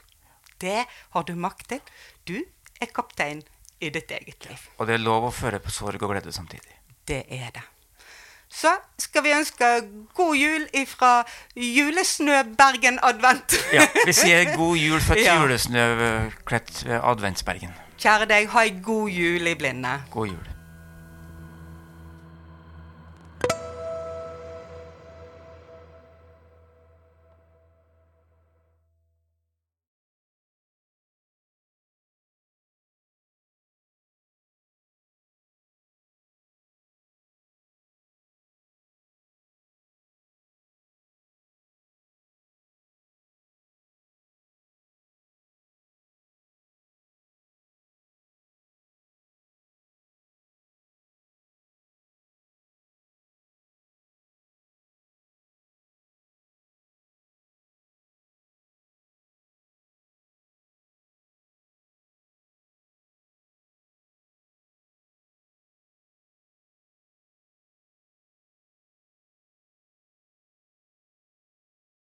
Det 0.61 0.87
har 1.11 1.23
du 1.23 1.35
makt 1.35 1.69
til. 1.69 1.81
Du 2.27 2.37
er 2.81 2.87
kaptein 2.87 3.43
i 3.81 3.91
ditt 3.91 4.11
eget 4.11 4.47
liv. 4.49 4.59
Og 4.79 4.87
det 4.87 4.95
er 4.95 5.03
lov 5.03 5.25
å 5.29 5.31
føre 5.35 5.59
på 5.63 5.71
sorg 5.71 6.03
og 6.03 6.11
glede 6.11 6.33
samtidig. 6.35 6.79
Det 7.07 7.25
er 7.31 7.51
det. 7.55 7.63
Så 8.53 8.69
skal 9.01 9.23
vi 9.25 9.31
ønske 9.33 9.65
god 10.15 10.35
jul 10.37 10.67
ifra 10.77 11.25
Julesnø-Bergen 11.57 12.99
Advent. 13.03 13.55
Ja, 13.73 13.87
Vi 14.07 14.13
sier 14.13 14.53
god 14.61 14.77
jul 14.77 15.01
fra 15.01 15.17
Ja. 15.19 15.39
julesnøkledt 15.41 16.85
Adventsbergen. 17.03 17.73
Kjære 18.03 18.27
deg, 18.29 18.49
ha 18.53 18.65
ei 18.67 18.75
god 18.85 19.09
jul 19.15 19.47
i 19.47 19.55
blinde. 19.55 19.95
God 20.11 20.27
jul. 20.35 20.49